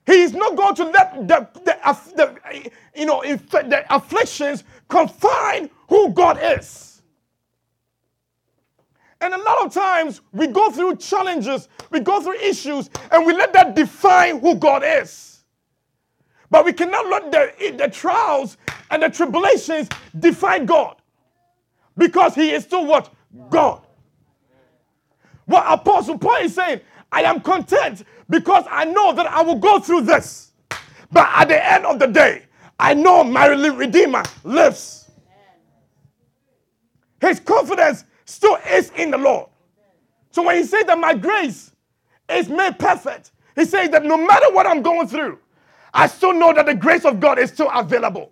He's 0.07 0.33
not 0.33 0.55
going 0.55 0.73
to 0.75 0.85
let 0.85 1.27
the, 1.27 1.47
the, 1.65 1.77
the 2.15 2.71
you 2.95 3.05
know, 3.05 3.21
the 3.21 3.85
afflictions 3.93 4.63
confine 4.87 5.69
who 5.89 6.09
God 6.11 6.39
is. 6.41 7.01
And 9.19 9.33
a 9.33 9.37
lot 9.37 9.65
of 9.65 9.73
times 9.73 10.21
we 10.31 10.47
go 10.47 10.71
through 10.71 10.95
challenges, 10.95 11.67
we 11.91 11.99
go 11.99 12.21
through 12.21 12.39
issues, 12.39 12.89
and 13.11 13.25
we 13.25 13.33
let 13.33 13.51
that 13.51 13.75
define 13.75 14.39
who 14.39 14.55
God 14.55 14.83
is. 14.85 15.43
But 16.49 16.63
we 16.63 16.71
cannot 16.71 17.07
let 17.07 17.31
the, 17.31 17.75
the 17.77 17.89
trials 17.89 18.55
and 18.89 19.03
the 19.03 19.09
tribulations 19.09 19.89
define 20.17 20.65
God. 20.65 20.95
Because 21.97 22.33
he 22.33 22.51
is 22.51 22.63
still 22.63 22.85
what? 22.85 23.13
God. 23.49 23.81
What 25.47 25.65
Apostle 25.67 26.17
Paul 26.17 26.37
is 26.37 26.55
saying, 26.55 26.81
I 27.11 27.21
am 27.23 27.41
content 27.41 28.03
because 28.29 28.65
I 28.69 28.85
know 28.85 29.13
that 29.13 29.27
I 29.27 29.41
will 29.41 29.55
go 29.55 29.79
through 29.79 30.01
this. 30.01 30.51
But 31.11 31.29
at 31.33 31.47
the 31.47 31.71
end 31.73 31.85
of 31.85 31.99
the 31.99 32.07
day, 32.07 32.43
I 32.79 32.93
know 32.93 33.23
my 33.23 33.47
Redeemer 33.47 34.23
lives. 34.43 35.09
His 37.19 37.39
confidence 37.39 38.03
still 38.25 38.57
is 38.69 38.91
in 38.91 39.11
the 39.11 39.17
Lord. 39.17 39.49
So 40.31 40.43
when 40.43 40.57
he 40.57 40.63
says 40.63 40.85
that 40.85 40.99
my 40.99 41.15
grace 41.15 41.71
is 42.29 42.49
made 42.49 42.77
perfect, 42.77 43.31
he 43.55 43.65
says 43.65 43.89
that 43.89 44.03
no 44.03 44.17
matter 44.17 44.53
what 44.53 44.67
I'm 44.67 44.81
going 44.81 45.07
through, 45.07 45.39
I 45.93 46.07
still 46.07 46.33
know 46.33 46.53
that 46.53 46.67
the 46.67 46.75
grace 46.75 47.05
of 47.05 47.19
God 47.19 47.39
is 47.39 47.49
still 47.49 47.71
available. 47.73 48.31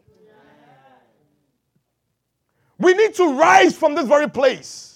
We 2.78 2.94
need 2.94 3.16
to 3.16 3.34
rise 3.34 3.76
from 3.76 3.96
this 3.96 4.08
very 4.08 4.30
place 4.30 4.95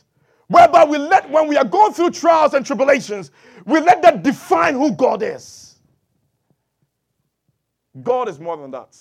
whereby 0.50 0.84
we 0.84 0.98
let, 0.98 1.30
when 1.30 1.48
we 1.48 1.56
are 1.56 1.64
going 1.66 1.94
through 1.94 2.12
trials 2.12 2.54
and 2.54 2.66
tribulations, 2.66 3.32
we 3.66 3.80
let 3.80 4.02
that 4.02 4.24
define 4.24 4.74
who 4.74 4.92
God 4.92 5.24
is. 5.24 5.78
God 8.04 8.28
is 8.28 8.40
more 8.40 8.58
than 8.58 8.72
that. 8.72 8.98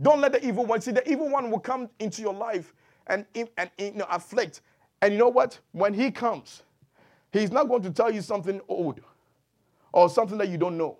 Don't 0.00 0.20
let 0.20 0.32
the 0.32 0.46
evil 0.46 0.64
one 0.64 0.80
see 0.80 0.92
the 0.92 1.08
evil 1.10 1.28
one 1.28 1.50
will 1.50 1.58
come 1.58 1.88
into 1.98 2.22
your 2.22 2.34
life 2.34 2.72
and, 3.08 3.26
and 3.34 3.70
you 3.78 3.92
know, 3.92 4.06
afflict. 4.10 4.60
And 5.02 5.12
you 5.12 5.18
know 5.18 5.28
what? 5.28 5.58
When 5.72 5.92
he 5.92 6.10
comes, 6.10 6.62
he's 7.32 7.50
not 7.50 7.68
going 7.68 7.82
to 7.82 7.90
tell 7.90 8.12
you 8.12 8.20
something 8.20 8.60
old 8.68 9.00
or 9.92 10.08
something 10.08 10.38
that 10.38 10.48
you 10.48 10.58
don't 10.58 10.76
know. 10.76 10.98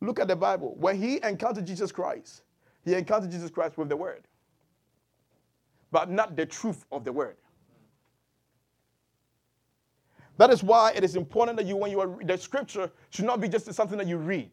Look 0.00 0.18
at 0.20 0.28
the 0.28 0.36
Bible. 0.36 0.76
When 0.78 1.00
he 1.00 1.20
encountered 1.22 1.66
Jesus 1.66 1.92
Christ, 1.92 2.42
he 2.84 2.94
encountered 2.94 3.30
Jesus 3.30 3.50
Christ 3.50 3.76
with 3.76 3.88
the 3.88 3.96
word. 3.96 4.22
But 5.90 6.10
not 6.10 6.36
the 6.36 6.46
truth 6.46 6.84
of 6.92 7.04
the 7.04 7.12
word. 7.12 7.36
That 10.36 10.50
is 10.50 10.62
why 10.62 10.92
it 10.92 11.04
is 11.04 11.16
important 11.16 11.58
that 11.58 11.66
you, 11.66 11.76
when 11.76 11.90
you 11.90 12.00
are 12.00 12.24
the 12.24 12.38
scripture, 12.38 12.90
should 13.10 13.26
not 13.26 13.40
be 13.40 13.48
just 13.48 13.72
something 13.74 13.98
that 13.98 14.06
you 14.06 14.16
read, 14.16 14.50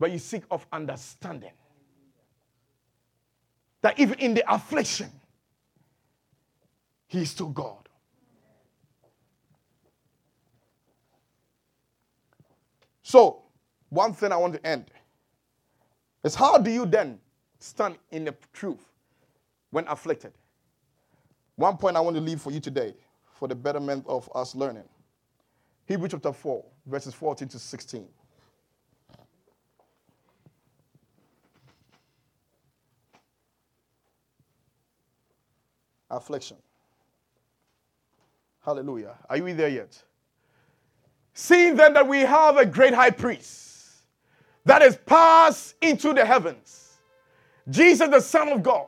but 0.00 0.10
you 0.10 0.18
seek 0.18 0.42
of 0.50 0.66
understanding. 0.72 1.52
That 3.82 3.98
even 4.00 4.18
in 4.18 4.34
the 4.34 4.52
affliction, 4.52 5.10
He 7.06 7.22
is 7.22 7.30
still 7.30 7.50
God. 7.50 7.88
So, 13.02 13.42
one 13.90 14.12
thing 14.14 14.32
I 14.32 14.36
want 14.36 14.54
to 14.54 14.66
end 14.66 14.86
is 16.24 16.34
how 16.34 16.58
do 16.58 16.70
you 16.70 16.86
then 16.86 17.20
stand 17.60 17.96
in 18.10 18.24
the 18.24 18.34
truth 18.52 18.93
when 19.74 19.88
afflicted? 19.88 20.32
One 21.56 21.76
point 21.76 21.96
I 21.96 22.00
want 22.00 22.14
to 22.14 22.22
leave 22.22 22.40
for 22.40 22.52
you 22.52 22.60
today 22.60 22.94
for 23.32 23.48
the 23.48 23.56
betterment 23.56 24.04
of 24.06 24.30
us 24.32 24.54
learning. 24.54 24.84
Hebrews 25.86 26.12
chapter 26.12 26.32
4, 26.32 26.64
verses 26.86 27.12
14 27.12 27.48
to 27.48 27.58
16. 27.58 28.06
Affliction. 36.08 36.56
Hallelujah. 38.64 39.16
Are 39.28 39.36
you 39.36 39.52
there 39.54 39.68
yet? 39.68 40.00
Seeing 41.32 41.74
then 41.74 41.94
that 41.94 42.06
we 42.06 42.20
have 42.20 42.58
a 42.58 42.64
great 42.64 42.94
high 42.94 43.10
priest 43.10 44.04
that 44.64 44.82
is 44.82 44.96
passed 45.04 45.74
into 45.82 46.14
the 46.14 46.24
heavens, 46.24 46.92
Jesus, 47.68 48.08
the 48.08 48.20
Son 48.20 48.50
of 48.50 48.62
God, 48.62 48.86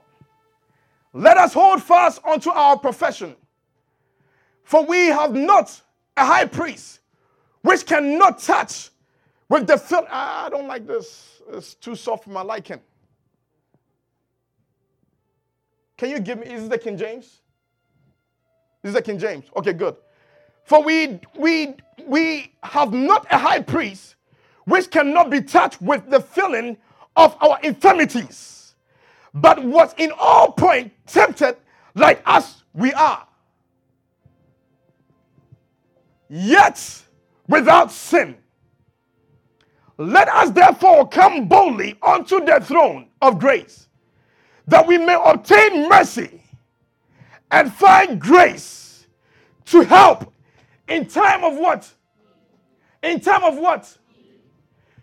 let 1.16 1.38
us 1.38 1.55
hold 1.55 1.83
fast 1.83 2.20
unto 2.24 2.50
our 2.50 2.79
profession. 2.79 3.35
For 4.64 4.85
we 4.85 5.07
have 5.07 5.35
not 5.35 5.81
a 6.16 6.24
high 6.24 6.44
priest 6.44 7.00
which 7.62 7.87
cannot 7.87 8.38
touch 8.38 8.90
with 9.48 9.66
the 9.66 9.79
filth. 9.79 10.07
I 10.11 10.48
don't 10.50 10.66
like 10.66 10.87
this. 10.87 11.40
It's 11.52 11.74
too 11.74 11.94
soft 11.94 12.24
for 12.24 12.31
my 12.31 12.42
liking. 12.42 12.81
Can 15.96 16.11
you 16.11 16.20
give 16.20 16.38
me, 16.38 16.46
is 16.46 16.62
this 16.62 16.68
the 16.68 16.79
King 16.79 16.98
James? 16.98 17.38
This 18.83 18.90
is 18.90 18.94
the 18.94 19.02
King 19.02 19.18
James. 19.18 19.44
Okay, 19.57 19.72
good. 19.72 19.96
For 20.64 20.83
we, 20.83 21.20
we, 21.37 21.76
we 22.07 22.52
have 22.62 22.92
not 22.92 23.26
a 23.31 23.38
high 23.38 23.61
priest 23.61 24.16
which 24.64 24.90
cannot 24.90 25.31
be 25.31 25.40
touched 25.40 25.81
with 25.81 26.11
the 26.11 26.20
feeling 26.20 26.76
of 27.14 27.37
our 27.40 27.59
infirmities, 27.62 28.56
but 29.37 29.62
was 29.62 29.94
in 29.99 30.11
all 30.18 30.53
point 30.53 30.92
tempted 31.07 31.57
like 31.94 32.22
us 32.25 32.64
we 32.72 32.92
are. 32.94 33.27
Yet 36.29 37.03
without 37.46 37.92
sin. 37.92 38.37
Let 39.99 40.29
us 40.29 40.51
therefore 40.51 41.09
come 41.09 41.49
boldly 41.49 41.96
unto 42.03 42.44
the 42.44 42.61
throne 42.61 43.09
of 43.22 43.38
grace, 43.38 43.88
that 44.66 44.87
we 44.87 44.99
may 44.99 45.16
obtain 45.22 45.88
mercy 45.88 46.42
and 47.51 47.72
find 47.72 48.20
grace 48.20 49.07
to 49.66 49.83
help 49.83 50.33
in 50.88 51.07
time 51.07 51.44
of 51.44 51.57
what? 51.57 51.90
In 53.03 53.20
time 53.20 53.44
of 53.44 53.59
what? 53.59 53.96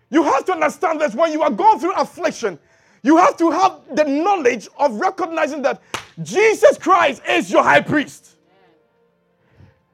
You 0.09 0.23
have 0.23 0.45
to 0.45 0.53
understand 0.53 1.01
this 1.01 1.15
when 1.15 1.31
you 1.31 1.41
are 1.41 1.49
going 1.49 1.79
through 1.79 1.93
affliction, 1.93 2.59
you 3.03 3.17
have 3.17 3.37
to 3.37 3.51
have 3.51 3.81
the 3.95 4.03
knowledge 4.05 4.67
of 4.77 4.93
recognizing 4.95 5.61
that 5.61 5.81
Jesus 6.21 6.77
Christ 6.77 7.21
is 7.29 7.51
your 7.51 7.63
high 7.63 7.81
priest. 7.81 8.37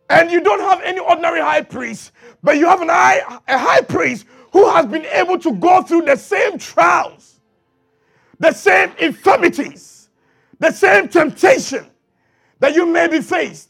And 0.10 0.32
you 0.32 0.41
don't 0.41 0.62
have 0.62 0.82
any 0.82 1.00
ordinary 1.00 1.41
high 1.41 1.62
priest, 1.62 2.12
but 2.41 2.58
you 2.58 2.65
have 2.65 2.82
an 2.82 2.89
high, 2.89 3.19
a 3.48 3.58
high 3.58 3.82
priest 3.82 4.26
who 4.52 4.67
has 4.69 4.86
been 4.86 5.06
able 5.06 5.38
to 5.39 5.54
go 5.54 5.84
through 5.84 6.04
the 6.04 6.15
same 6.15 6.58
trials, 6.58 7.39
the 8.39 8.52
same 8.52 8.91
infirmities, 9.00 10.10
the 10.60 10.72
same 10.72 11.08
temptation 11.08 11.86
that 12.60 12.74
you 12.74 12.86
may 12.86 13.08
be 13.08 13.22
faced 13.22 13.69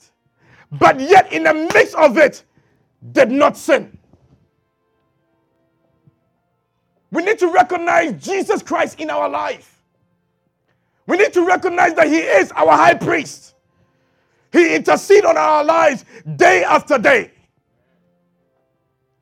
but 0.71 0.99
yet 0.99 1.31
in 1.31 1.43
the 1.43 1.53
midst 1.53 1.95
of 1.95 2.17
it 2.17 2.43
did 3.11 3.31
not 3.31 3.57
sin. 3.57 3.97
We 7.11 7.23
need 7.23 7.39
to 7.39 7.47
recognize 7.47 8.23
Jesus 8.23 8.61
Christ 8.61 8.99
in 8.99 9.09
our 9.09 9.29
life. 9.29 9.81
We 11.07 11.17
need 11.17 11.33
to 11.33 11.45
recognize 11.45 11.95
that 11.95 12.07
He 12.07 12.19
is 12.19 12.51
our 12.51 12.71
high 12.71 12.93
priest. 12.93 13.55
He 14.51 14.75
intercedes 14.75 15.25
on 15.25 15.37
our 15.37 15.63
lives 15.63 16.05
day 16.35 16.63
after 16.63 16.97
day. 16.97 17.31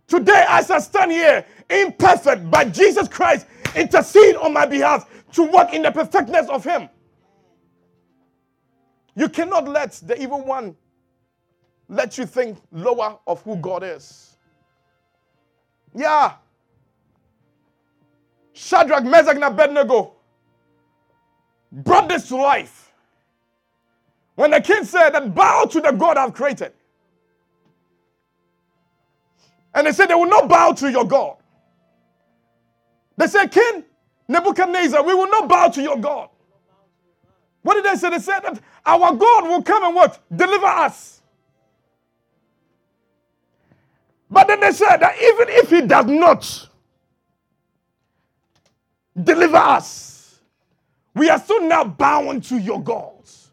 Today, 0.07 0.45
as 0.47 0.71
I 0.71 0.79
stand 0.79 1.11
here, 1.11 1.45
imperfect, 1.69 2.49
but 2.49 2.73
Jesus 2.73 3.07
Christ 3.07 3.45
intercede 3.75 4.35
on 4.37 4.53
my 4.53 4.65
behalf 4.65 5.09
to 5.33 5.43
work 5.43 5.73
in 5.73 5.81
the 5.81 5.91
perfectness 5.91 6.47
of 6.49 6.63
Him. 6.63 6.89
You 9.15 9.29
cannot 9.29 9.67
let 9.67 9.93
the 9.93 10.21
evil 10.21 10.43
one 10.43 10.75
let 11.89 12.17
you 12.17 12.25
think 12.25 12.57
lower 12.71 13.17
of 13.27 13.41
who 13.43 13.55
God 13.57 13.83
is. 13.83 14.37
Yeah. 15.93 16.33
Shadrach, 18.57 19.03
Meshach, 19.05 19.35
and 19.35 19.43
Abednego 19.43 20.13
brought 21.71 22.09
this 22.09 22.27
to 22.29 22.37
life. 22.37 22.91
When 24.35 24.51
the 24.51 24.61
king 24.61 24.83
said 24.83 25.11
that 25.11 25.35
bow 25.35 25.65
to 25.65 25.79
the 25.81 25.91
God 25.91 26.17
I've 26.17 26.33
created. 26.33 26.73
And 29.75 29.85
they 29.85 29.91
said 29.91 30.07
they 30.09 30.15
will 30.15 30.25
not 30.27 30.49
bow 30.49 30.73
to 30.73 30.91
your 30.91 31.05
God. 31.05 31.37
They 33.17 33.27
said, 33.27 33.51
King 33.51 33.83
Nebuchadnezzar, 34.27 35.03
we 35.03 35.13
will 35.13 35.29
not 35.29 35.47
bow 35.47 35.69
to 35.69 35.81
your 35.81 35.97
God. 35.97 36.29
What 37.61 37.75
did 37.75 37.85
they 37.85 37.95
say? 37.95 38.09
They 38.09 38.19
said 38.19 38.39
that 38.41 38.59
our 38.85 39.13
God 39.15 39.43
will 39.47 39.61
come 39.61 39.83
and 39.83 39.95
what? 39.95 40.19
Deliver 40.35 40.65
us. 40.65 41.21
But 44.31 44.47
then 44.47 44.61
they 44.61 44.71
said 44.71 44.97
that 44.97 45.15
even 45.15 45.47
if 45.49 45.69
he 45.69 45.81
does 45.81 46.05
not 46.07 46.69
deliver 49.23 49.57
us, 49.57 50.39
we 51.15 51.29
are 51.29 51.39
still 51.39 51.61
now 51.63 51.83
bound 51.83 52.43
to 52.45 52.57
your 52.57 52.81
gods. 52.81 53.51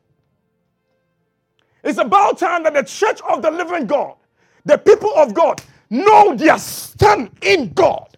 It's 1.85 1.99
about 1.99 2.39
time 2.39 2.65
that 2.65 2.75
the 2.75 2.83
church 2.83 3.21
of 3.29 3.43
the 3.43 3.51
living 3.51 3.87
God, 3.87 4.17
the 4.65 4.79
people 4.79 5.13
of 5.17 5.35
God, 5.35 5.63
know 5.91 6.35
their 6.35 6.59
stand 6.59 7.31
in 7.43 7.73
God. 7.75 8.09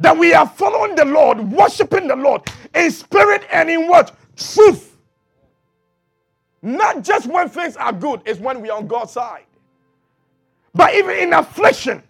That 0.00 0.16
we 0.18 0.34
are 0.34 0.48
following 0.48 0.96
the 0.96 1.04
Lord, 1.04 1.38
worshiping 1.52 2.08
the 2.08 2.16
Lord 2.16 2.42
in 2.74 2.90
spirit 2.90 3.44
and 3.52 3.70
in 3.70 3.88
what? 3.88 4.16
Truth. 4.36 4.96
Not 6.62 7.02
just 7.04 7.28
when 7.28 7.48
things 7.48 7.76
are 7.76 7.92
good, 7.92 8.22
it's 8.26 8.40
when 8.40 8.60
we 8.60 8.70
are 8.70 8.78
on 8.78 8.86
God's 8.88 9.12
side. 9.12 9.44
But 10.74 10.94
even 10.94 11.18
in 11.18 11.32
affliction, 11.32 12.02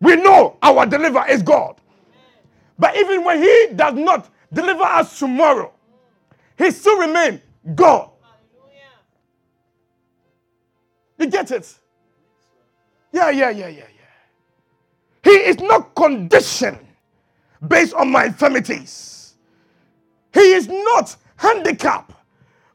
we 0.00 0.16
know 0.16 0.58
our 0.62 0.86
deliverer 0.86 1.26
is 1.28 1.42
God. 1.42 1.79
But 2.80 2.96
even 2.96 3.22
when 3.24 3.42
He 3.42 3.68
does 3.76 3.94
not 3.94 4.28
deliver 4.52 4.82
us 4.82 5.18
tomorrow, 5.18 5.70
He 6.58 6.70
still 6.70 6.98
remains 6.98 7.40
God. 7.74 8.08
You 11.18 11.26
get 11.26 11.50
it? 11.50 11.78
Yeah, 13.12 13.28
yeah, 13.28 13.50
yeah, 13.50 13.68
yeah, 13.68 13.84
yeah. 13.84 15.20
He 15.22 15.30
is 15.30 15.58
not 15.58 15.94
conditioned 15.94 16.78
based 17.68 17.92
on 17.92 18.10
my 18.10 18.24
infirmities. 18.24 19.34
He 20.32 20.40
is 20.40 20.66
not 20.66 21.14
handicapped 21.36 22.14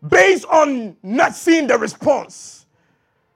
based 0.07 0.45
on 0.45 0.95
not 1.01 1.35
seeing 1.35 1.65
the 1.65 1.79
response. 1.79 2.67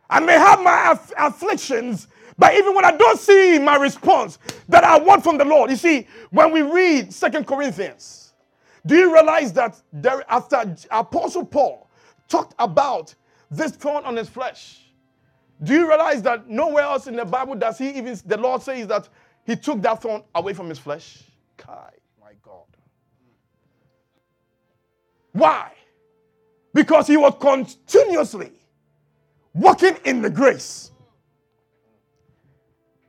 I 0.08 0.19
may 0.19 0.34
have 0.34 0.62
my 0.62 0.91
aff- 0.91 1.13
afflictions, 1.17 2.08
but 2.39 2.56
even 2.56 2.73
when 2.73 2.86
I 2.86 2.95
don't 2.97 3.19
see 3.19 3.60
my 3.60 3.75
response 3.75 4.39
that 4.69 4.86
I 4.86 4.97
want 4.97 5.23
from 5.23 5.38
the 5.38 5.45
Lord, 5.45 5.69
you 5.69 5.75
see, 5.75 6.08
when 6.32 6.54
we 6.54 6.62
read 6.63 7.13
Second 7.13 7.45
Corinthians, 7.45 8.34
do 8.86 8.95
you 8.95 9.13
realize 9.13 9.52
that 9.54 9.80
there, 9.91 10.23
after 10.32 10.75
Apostle 10.89 11.45
Paul 11.45 11.89
talked 12.30 12.56
about 12.58 13.13
this 13.52 13.73
thorn 13.73 14.06
on 14.06 14.15
his 14.15 14.30
flesh, 14.30 14.80
do 15.63 15.73
you 15.73 15.88
realize 15.89 16.21
that 16.21 16.49
nowhere 16.49 16.84
else 16.84 17.08
in 17.08 17.17
the 17.17 17.25
Bible 17.25 17.56
does 17.56 17.78
he 17.78 17.89
even, 17.89 18.17
the 18.25 18.38
Lord 18.38 18.62
says 18.62 18.88
that 18.88 19.10
he 19.45 19.58
took 19.58 19.82
that 19.82 20.02
thorn 20.02 20.23
away 20.34 20.54
from 20.54 20.69
his 20.69 20.80
flesh? 20.80 21.23
Kai, 21.58 21.91
my 22.21 22.32
God. 22.41 22.63
Why? 25.34 25.73
Because 26.73 27.08
he 27.08 27.17
was 27.17 27.36
continuously 27.41 28.52
walking 29.54 29.97
in 30.06 30.21
the 30.21 30.30
grace. 30.30 30.91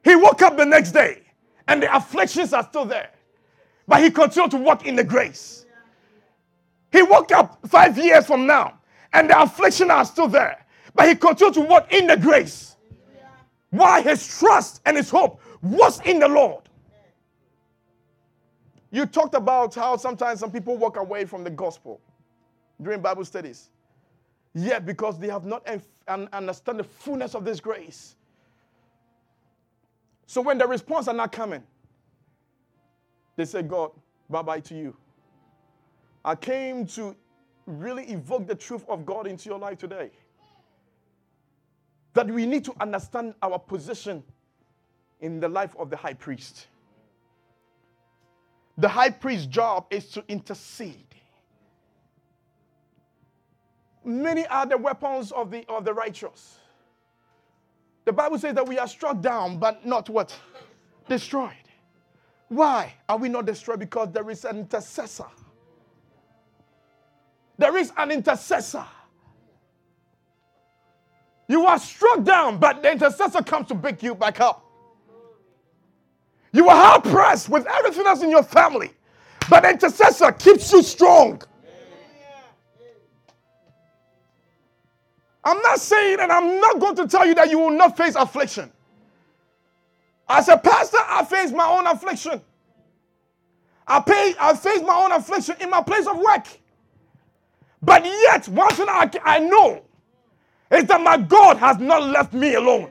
He 0.02 0.16
woke 0.16 0.42
up 0.42 0.56
the 0.56 0.64
next 0.64 0.92
day 0.92 1.22
and 1.68 1.82
the 1.82 1.94
afflictions 1.94 2.52
are 2.52 2.64
still 2.64 2.84
there, 2.84 3.10
but 3.86 4.02
he 4.02 4.10
continued 4.10 4.50
to 4.52 4.56
walk 4.56 4.86
in 4.86 4.96
the 4.96 5.04
grace. 5.04 5.66
He 6.90 7.02
woke 7.02 7.30
up 7.32 7.58
five 7.68 7.96
years 7.96 8.26
from 8.26 8.46
now, 8.46 8.80
and 9.12 9.30
the 9.30 9.40
affliction 9.40 9.90
are 9.90 10.04
still 10.04 10.26
there. 10.26 10.66
But 10.94 11.08
he 11.08 11.14
continued 11.14 11.54
to 11.54 11.60
walk 11.60 11.92
in 11.92 12.08
the 12.08 12.16
grace. 12.16 12.76
Why 13.70 14.02
his 14.02 14.26
trust 14.38 14.80
and 14.84 14.96
his 14.96 15.08
hope 15.08 15.40
was 15.62 16.00
in 16.00 16.18
the 16.18 16.26
Lord. 16.26 16.64
You 18.90 19.06
talked 19.06 19.36
about 19.36 19.72
how 19.76 19.96
sometimes 19.96 20.40
some 20.40 20.50
people 20.50 20.76
walk 20.76 20.96
away 20.96 21.24
from 21.24 21.44
the 21.44 21.50
gospel 21.50 22.00
during 22.82 23.00
Bible 23.00 23.24
studies. 23.24 23.70
Yet, 24.52 24.84
because 24.84 25.16
they 25.20 25.28
have 25.28 25.46
not 25.46 25.64
understand 26.08 26.80
the 26.80 26.84
fullness 26.84 27.36
of 27.36 27.44
this 27.44 27.60
grace. 27.60 28.16
So 30.30 30.40
when 30.40 30.58
the 30.58 30.66
response 30.68 31.08
are 31.08 31.14
not 31.14 31.32
coming, 31.32 31.64
they 33.34 33.44
say, 33.44 33.62
God, 33.62 33.90
bye 34.28 34.42
bye 34.42 34.60
to 34.60 34.76
you. 34.76 34.96
I 36.24 36.36
came 36.36 36.86
to 36.86 37.16
really 37.66 38.04
evoke 38.04 38.46
the 38.46 38.54
truth 38.54 38.84
of 38.88 39.04
God 39.04 39.26
into 39.26 39.48
your 39.48 39.58
life 39.58 39.78
today. 39.78 40.12
That 42.14 42.28
we 42.28 42.46
need 42.46 42.64
to 42.66 42.74
understand 42.80 43.34
our 43.42 43.58
position 43.58 44.22
in 45.18 45.40
the 45.40 45.48
life 45.48 45.74
of 45.76 45.90
the 45.90 45.96
high 45.96 46.14
priest. 46.14 46.68
The 48.78 48.88
high 48.88 49.10
priest's 49.10 49.46
job 49.46 49.86
is 49.90 50.10
to 50.10 50.22
intercede. 50.28 51.12
Many 54.04 54.46
are 54.46 54.64
the 54.64 54.78
weapons 54.78 55.32
of 55.32 55.50
the, 55.50 55.68
of 55.68 55.84
the 55.84 55.92
righteous. 55.92 56.60
The 58.10 58.14
Bible 58.14 58.40
says 58.40 58.56
that 58.56 58.66
we 58.66 58.76
are 58.76 58.88
struck 58.88 59.20
down, 59.20 59.58
but 59.58 59.86
not 59.86 60.08
what? 60.08 60.36
Destroyed. 61.08 61.52
Why 62.48 62.92
are 63.08 63.16
we 63.16 63.28
not 63.28 63.46
destroyed? 63.46 63.78
Because 63.78 64.08
there 64.10 64.28
is 64.30 64.44
an 64.44 64.58
intercessor. 64.58 65.26
There 67.56 67.76
is 67.76 67.92
an 67.96 68.10
intercessor. 68.10 68.84
You 71.46 71.66
are 71.66 71.78
struck 71.78 72.24
down, 72.24 72.58
but 72.58 72.82
the 72.82 72.90
intercessor 72.90 73.44
comes 73.44 73.68
to 73.68 73.76
pick 73.76 74.02
you 74.02 74.16
back 74.16 74.40
up. 74.40 74.64
You 76.50 76.68
are 76.68 76.74
hard 76.74 77.04
pressed 77.04 77.48
with 77.48 77.64
everything 77.68 78.06
else 78.06 78.24
in 78.24 78.30
your 78.30 78.42
family, 78.42 78.90
but 79.48 79.60
the 79.60 79.70
intercessor 79.70 80.32
keeps 80.32 80.72
you 80.72 80.82
strong. 80.82 81.40
I'm 85.42 85.60
not 85.62 85.80
saying, 85.80 86.20
and 86.20 86.30
I'm 86.30 86.60
not 86.60 86.78
going 86.78 86.96
to 86.96 87.08
tell 87.08 87.26
you 87.26 87.34
that 87.34 87.50
you 87.50 87.58
will 87.58 87.70
not 87.70 87.96
face 87.96 88.14
affliction. 88.14 88.70
As 90.28 90.48
a 90.48 90.56
pastor, 90.56 90.98
I 91.00 91.24
face 91.24 91.50
my 91.50 91.66
own 91.66 91.86
affliction. 91.86 92.40
I 93.86 94.00
pay, 94.00 94.34
I 94.38 94.54
face 94.54 94.82
my 94.82 94.94
own 95.02 95.12
affliction 95.12 95.56
in 95.60 95.70
my 95.70 95.82
place 95.82 96.06
of 96.06 96.18
work. 96.18 96.46
But 97.82 98.04
yet, 98.04 98.46
one 98.48 98.72
thing 98.74 98.88
I, 98.88 99.10
I 99.24 99.38
know 99.40 99.82
is 100.70 100.84
that 100.84 101.00
my 101.00 101.16
God 101.16 101.56
has 101.56 101.78
not 101.78 102.02
left 102.04 102.32
me 102.32 102.54
alone. 102.54 102.90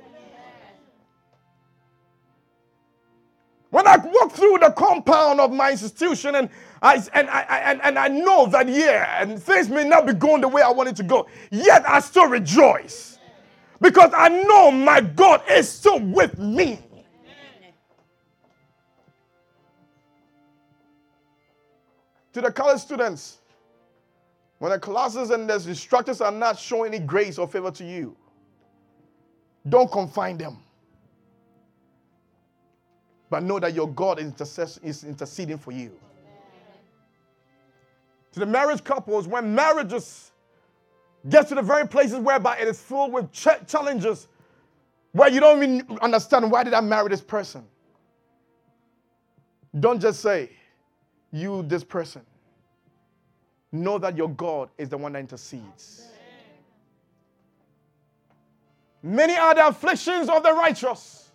When 3.70 3.88
I 3.88 3.98
walk 3.98 4.32
through 4.32 4.58
the 4.60 4.72
compound 4.72 5.40
of 5.40 5.54
my 5.54 5.72
institution 5.72 6.36
and 6.36 6.50
I, 6.82 7.04
and, 7.14 7.30
I, 7.30 7.42
and, 7.42 7.82
and 7.84 8.00
I 8.00 8.08
know 8.08 8.46
that, 8.48 8.68
yeah, 8.68 9.22
and 9.22 9.42
things 9.42 9.70
may 9.70 9.88
not 9.88 10.06
be 10.08 10.14
going 10.14 10.42
the 10.42 10.48
way 10.48 10.62
I 10.62 10.70
want 10.70 10.90
it 10.90 10.96
to 10.98 11.04
go, 11.04 11.28
yet 11.52 11.88
I 11.88 12.00
still 12.00 12.28
rejoice. 12.28 13.20
Because 13.82 14.12
I 14.16 14.30
know 14.30 14.72
my 14.72 15.02
God 15.02 15.42
is 15.50 15.70
still 15.70 16.00
with 16.00 16.38
me. 16.38 16.80
To 22.34 22.42
the 22.42 22.52
college 22.52 22.80
students, 22.80 23.40
when 24.60 24.72
the 24.72 24.80
classes 24.80 25.32
and 25.32 25.50
the 25.50 25.56
instructors 25.56 26.22
are 26.22 26.32
not 26.32 26.60
showing 26.60 26.94
any 26.94 27.04
grace 27.04 27.38
or 27.38 27.48
favor 27.48 27.72
to 27.72 27.84
you, 27.84 28.16
don't 29.68 29.92
confine 29.92 30.38
them. 30.38 30.58
But 33.30 33.44
know 33.44 33.60
that 33.60 33.74
your 33.74 33.88
God 33.88 34.20
is 34.20 35.04
interceding 35.04 35.58
for 35.58 35.72
you. 35.72 35.92
To 38.34 38.40
the 38.40 38.46
marriage 38.46 38.84
couples, 38.84 39.28
when 39.28 39.56
marriages 39.56 40.32
get 41.28 41.48
to 41.50 41.56
the 41.56 41.62
very 41.62 41.88
places 41.88 42.20
whereby 42.20 42.58
it 42.58 42.68
is 42.68 42.82
filled 42.82 43.12
with 43.12 43.32
ch- 43.32 43.66
challenges, 43.68 44.28
where 45.12 45.30
you 45.30 45.40
don't 45.40 45.64
even 45.64 46.00
understand 46.00 46.50
why 46.52 46.64
did 46.64 46.74
I 46.74 46.82
marry 46.82 47.10
this 47.10 47.22
person. 47.22 47.66
Don't 49.80 50.00
just 50.00 50.22
say, 50.22 50.50
you, 51.32 51.64
this 51.64 51.84
person. 51.84 52.22
Know 53.72 53.98
that 54.00 54.16
your 54.16 54.30
God 54.30 54.70
is 54.78 54.90
the 54.90 54.98
one 54.98 55.14
that 55.14 55.20
intercedes. 55.20 56.08
Many 59.02 59.36
are 59.38 59.56
the 59.56 59.68
afflictions 59.68 60.30
of 60.30 60.44
the 60.44 60.54
righteous 60.54 61.30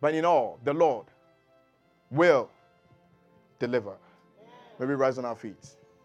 but 0.00 0.14
in 0.14 0.24
all, 0.24 0.58
the 0.62 0.72
Lord 0.72 1.06
will 2.10 2.48
deliver. 3.58 3.94
Maybe 4.78 4.94
rise 4.94 5.18
on 5.18 5.24
our 5.24 5.36
feet. 5.36 5.75